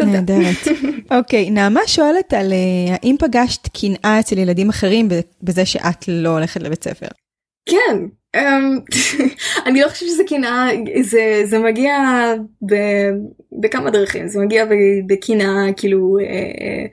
[0.00, 0.68] נהדרת.
[1.18, 5.08] אוקיי, נעמה שואלת על אה, האם פגשת קנאה אצל ילדים אחרים
[5.42, 7.06] בזה שאת לא הולכת לבית ספר?
[7.68, 8.78] כן, אמ,
[9.66, 10.68] אני לא חושבת שזה קנאה,
[11.02, 11.94] זה, זה מגיע
[12.70, 12.74] ב,
[13.62, 14.64] בכמה דרכים, זה מגיע
[15.06, 16.86] בקנאה כאילו, אה,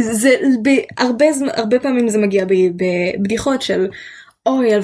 [0.00, 3.88] זה, בהרבה, הרבה פעמים זה מגיע בבדיחות של
[4.46, 4.74] אוי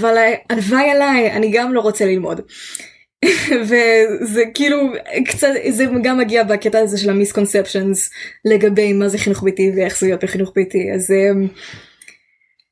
[0.50, 2.40] הלוואי עליי, אני גם לא רוצה ללמוד.
[3.68, 4.76] וזה כאילו
[5.24, 8.10] קצת זה גם מגיע בקטע הזה של המיסקונספצ'נס
[8.44, 11.48] לגבי מה זה חינוך ביתי ואיך זה להיות בחינוך ביתי אז אמ,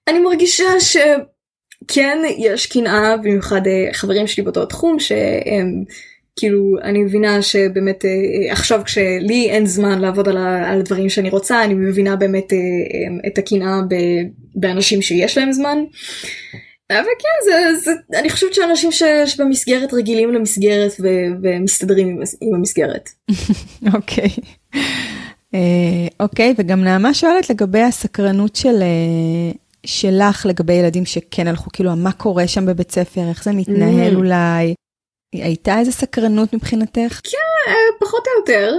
[0.09, 5.85] אני מרגישה שכן יש קנאה במיוחד אה, חברים שלי באותו תחום שהם
[6.39, 10.37] כאילו אני מבינה שבאמת אה, עכשיו כשלי אין זמן לעבוד על,
[10.81, 12.59] הדברים שאני רוצה אני מבינה באמת אה,
[13.27, 13.81] את הקנאה
[14.55, 15.79] באנשים שיש להם זמן.
[16.91, 21.07] אבל כן זה, זה אני חושבת שאנשים ש, שבמסגרת רגילים למסגרת ו,
[21.43, 23.11] ומסתדרים עם, עם המסגרת.
[23.95, 24.28] אוקיי.
[25.55, 29.53] אה, אוקיי וגם נעמה שואלת לגבי הסקרנות של אה,
[29.87, 34.16] שלך לגבי ילדים שכן הלכו כאילו מה קורה שם בבית ספר איך זה מתנהל mm.
[34.16, 34.74] אולי.
[35.34, 37.20] הייתה איזה סקרנות מבחינתך?
[37.22, 38.76] כן אה, פחות או יותר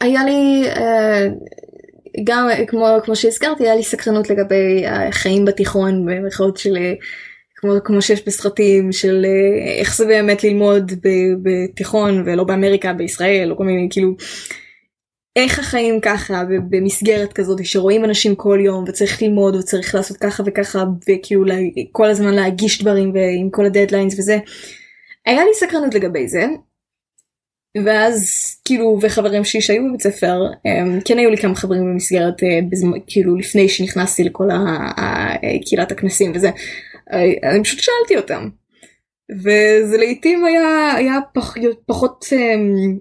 [0.00, 0.64] היה לי
[2.24, 6.76] גם כמו כמו שהזכרתי היה לי סקרנות לגבי החיים בתיכון במרכאות של
[7.56, 9.26] כמו כמו שיש בסרטים של
[9.78, 10.92] איך זה באמת ללמוד
[11.42, 14.14] בתיכון ולא באמריקה בישראל או כל מיני כאילו.
[15.36, 20.84] איך החיים ככה במסגרת כזאת שרואים אנשים כל יום וצריך ללמוד וצריך לעשות ככה וככה
[21.08, 21.44] וכאילו
[21.92, 24.38] כל הזמן להגיש דברים ועם כל הדדליינס וזה.
[25.26, 26.46] היה לי סקרנות לגבי זה
[27.84, 30.42] ואז כאילו וחברים שלי שהיו בבית ספר
[31.04, 34.48] כן היו לי כמה חברים במסגרת אה, בזמן, כאילו לפני שנכנסתי לכל
[35.64, 36.50] קהילת הכנסים וזה
[37.12, 38.48] אה, אני פשוט שאלתי אותם.
[39.32, 41.54] וזה לעיתים היה היה פח,
[41.86, 42.98] פחות הם,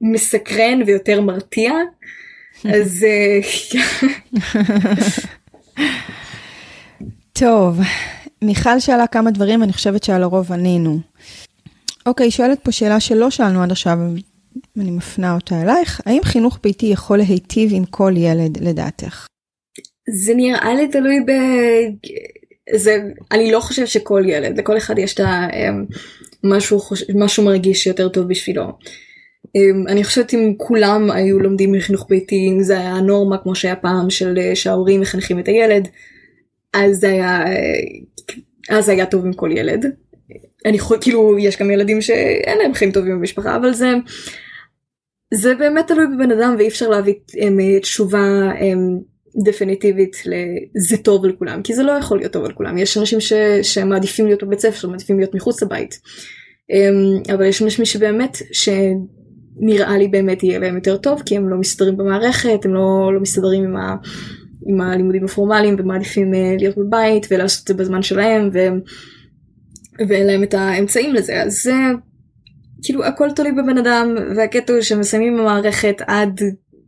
[0.00, 1.72] מסקרן ויותר מרתיע.
[2.74, 3.40] אז אה,
[7.32, 7.80] טוב
[8.42, 11.00] מיכל שאלה כמה דברים אני חושבת שעל הרוב ענינו.
[12.06, 13.98] אוקיי, שואלת פה שאלה שלא שאלנו עד עכשיו,
[14.76, 16.00] אני מפנה אותה אלייך.
[16.06, 19.26] האם חינוך ביתי יכול להיטיב עם כל ילד לדעתך?
[20.10, 21.32] זה נראה לי תלוי ב...
[22.76, 22.98] זה
[23.32, 25.20] אני לא חושבת שכל ילד לכל אחד יש את
[26.44, 26.80] המשהו
[27.14, 28.64] משהו מרגיש יותר טוב בשבילו.
[29.88, 34.10] אני חושבת אם כולם היו לומדים מחינוך ביתי אם זה היה נורמה כמו שהיה פעם
[34.10, 35.88] של שההורים מחנכים את הילד
[36.74, 37.44] אז זה היה
[38.68, 39.86] אז זה היה טוב עם כל ילד.
[40.66, 43.94] אני חושבת כאילו יש גם ילדים שאין להם חיים טובים במשפחה אבל זה
[45.34, 47.14] זה באמת תלוי בבן אדם ואי אפשר להביא
[47.82, 48.52] תשובה
[49.44, 52.78] דפיניטיבית לזה טוב לכולם כי זה לא יכול להיות טוב לכולם.
[52.78, 53.32] יש אנשים ש,
[53.62, 56.00] שמעדיפים להיות בבית ספר מעדיפים להיות מחוץ לבית.
[56.70, 61.56] אמ, אבל יש אנשים שבאמת שנראה לי באמת יהיה להם יותר טוב כי הם לא
[61.56, 63.96] מסתדרים במערכת הם לא, לא מסתדרים עם, ה,
[64.66, 68.58] עם הלימודים הפורמליים ומעדיפים אה, להיות בבית ולעשות את זה בזמן שלהם ו,
[70.08, 71.42] ואין להם את האמצעים לזה.
[71.42, 71.74] אז זה
[72.82, 76.40] כאילו הכל תלוי בבן אדם והקטע הוא שמסיימים במערכת עד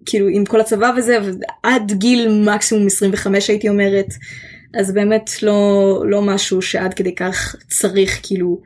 [0.07, 1.19] כאילו עם כל הצבא וזה
[1.63, 4.07] עד גיל מקסימום 25 הייתי אומרת.
[4.75, 8.61] אז באמת לא לא משהו שעד כדי כך צריך כאילו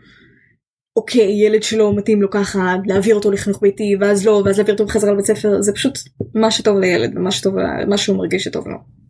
[0.97, 4.86] אוקיי ילד שלא מתאים לו ככה להעביר אותו לחינוך ביתי ואז לא ואז להעביר אותו
[4.86, 5.62] בחזרה לבית ספר.
[5.62, 5.99] זה פשוט
[6.34, 7.55] מה שטוב לילד ומה שטוב
[7.88, 9.04] מה שהוא מרגיש שטוב לו.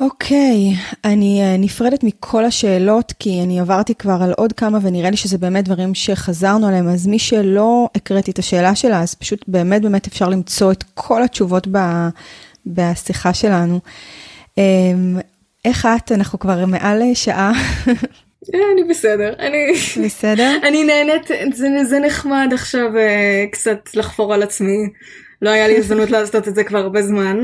[0.00, 5.10] אוקיי, okay, אני uh, נפרדת מכל השאלות כי אני עברתי כבר על עוד כמה ונראה
[5.10, 9.44] לי שזה באמת דברים שחזרנו עליהם, אז מי שלא הקראתי את השאלה שלה, אז פשוט
[9.48, 11.78] באמת באמת אפשר למצוא את כל התשובות ב,
[12.66, 13.80] בשיחה שלנו.
[14.54, 14.58] Um,
[15.64, 16.12] איך את?
[16.12, 17.52] אנחנו כבר מעל שעה.
[18.54, 19.72] אה, אני בסדר, אני
[20.04, 20.56] בסדר?
[20.68, 24.88] אני נהנית, זה, זה נחמד עכשיו uh, קצת לחפור על עצמי,
[25.42, 27.42] לא היה לי הזדמנות לעשות את זה כבר הרבה זמן.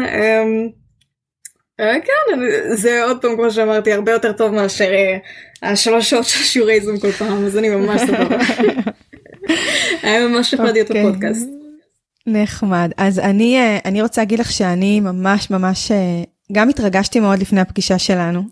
[1.80, 2.40] אה, כן,
[2.74, 5.16] זה עוד פעם כמו שאמרתי הרבה יותר טוב מאשר אה,
[5.62, 8.36] השלוש שעות של שיעורי זום כל פעם אז אני ממש סבבה.
[10.02, 11.06] היה ממש נחמד להיות אוקיי.
[11.06, 11.48] בפודקאסט.
[12.26, 15.92] נחמד אז אני אה, אני רוצה להגיד לך שאני ממש ממש
[16.52, 18.42] גם התרגשתי מאוד לפני הפגישה שלנו.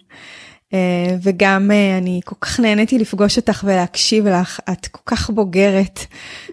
[1.22, 6.01] וגם אני כל כך נהניתי לפגוש אותך ולהקשיב לך את כל כך בוגרת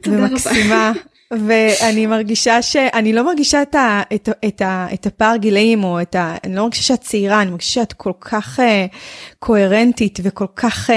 [0.08, 0.92] ומקסימה
[1.32, 6.16] ואני מרגישה שאני לא מרגישה את, ה, את, את, ה, את הפער גילאים, או את
[6.16, 6.36] ה...
[6.44, 8.96] אני לא מרגישה שאת צעירה, אני מרגישה שאת כל כך uh,
[9.40, 10.90] קוהרנטית וכל כך...
[10.90, 10.94] Uh,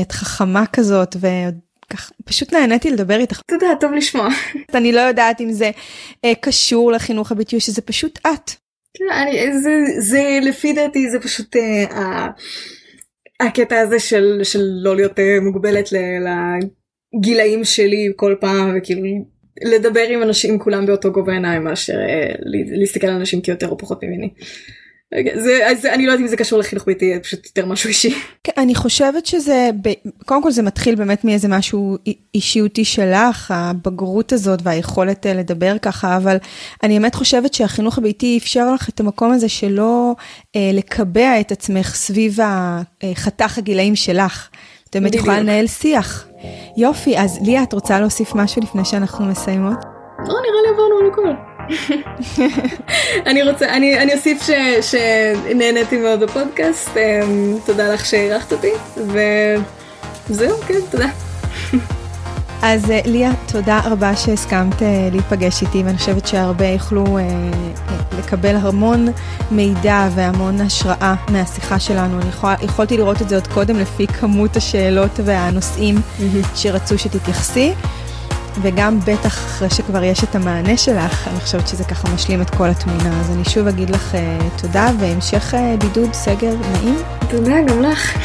[0.00, 1.16] את חכמה כזאת,
[2.22, 3.40] ופשוט נהניתי לדבר איתך.
[3.48, 4.28] תודה, טוב לשמוע.
[4.74, 5.70] אני לא יודעת אם זה
[6.26, 8.50] uh, קשור לחינוך הביטוי, שזה פשוט את.
[8.96, 11.94] כן, אני, זה, זה לפי דעתי זה פשוט uh,
[13.40, 15.96] הקטע הזה של, של לא להיות uh, מוגבלת ל...
[15.96, 16.28] ל
[17.14, 19.02] הגילאים שלי כל פעם וכאילו
[19.62, 22.34] לדבר עם אנשים כולם באותו גובה עיניים מאשר אה,
[22.78, 24.28] להסתכל על אנשים כיותר או פחות ממני.
[25.34, 28.14] זה, אז אני לא יודעת אם זה קשור לחינוך ביתי, פשוט יותר משהו אישי.
[28.44, 29.70] כן, אני חושבת שזה,
[30.26, 31.96] קודם כל זה מתחיל באמת מאיזה משהו
[32.34, 36.36] אישיותי שלך, הבגרות הזאת והיכולת אה, לדבר ככה, אבל
[36.82, 40.14] אני באמת חושבת שהחינוך הביתי אפשר לך את המקום הזה שלא
[40.56, 42.38] אה, לקבע את עצמך סביב
[43.02, 44.48] החתך הגילאים שלך.
[44.92, 46.26] את באמת יכולה לנהל שיח.
[46.76, 49.78] יופי, אז ליה, את רוצה להוסיף משהו לפני שאנחנו מסיימות?
[50.18, 51.28] לא, נראה לי עברנו על הכל.
[53.30, 54.50] אני רוצה, אני, אני אוסיף ש,
[54.90, 58.72] שנהניתי מאוד בפודקאסט, אמ, תודה לך שאירחת אותי,
[60.28, 61.08] וזהו, כן, תודה.
[62.62, 67.22] אז אה, ליה, תודה רבה שהסכמת אה, להיפגש איתי, ואני חושבת שהרבה יוכלו אה,
[68.18, 69.06] לקבל המון
[69.50, 72.20] מידע והמון השראה מהשיחה שלנו.
[72.20, 76.00] אני יכול, יכולתי לראות את זה עוד קודם לפי כמות השאלות והנושאים
[76.54, 77.72] שרצו שתתייחסי.
[78.62, 82.68] וגם בטח אחרי שכבר יש את המענה שלך, אני חושבת שזה ככה משלים את כל
[82.68, 83.20] התמונה.
[83.20, 86.96] אז אני שוב אגיד לך uh, תודה והמשך uh, בידוד, סגר נעים.
[87.30, 88.16] תודה, גם לך.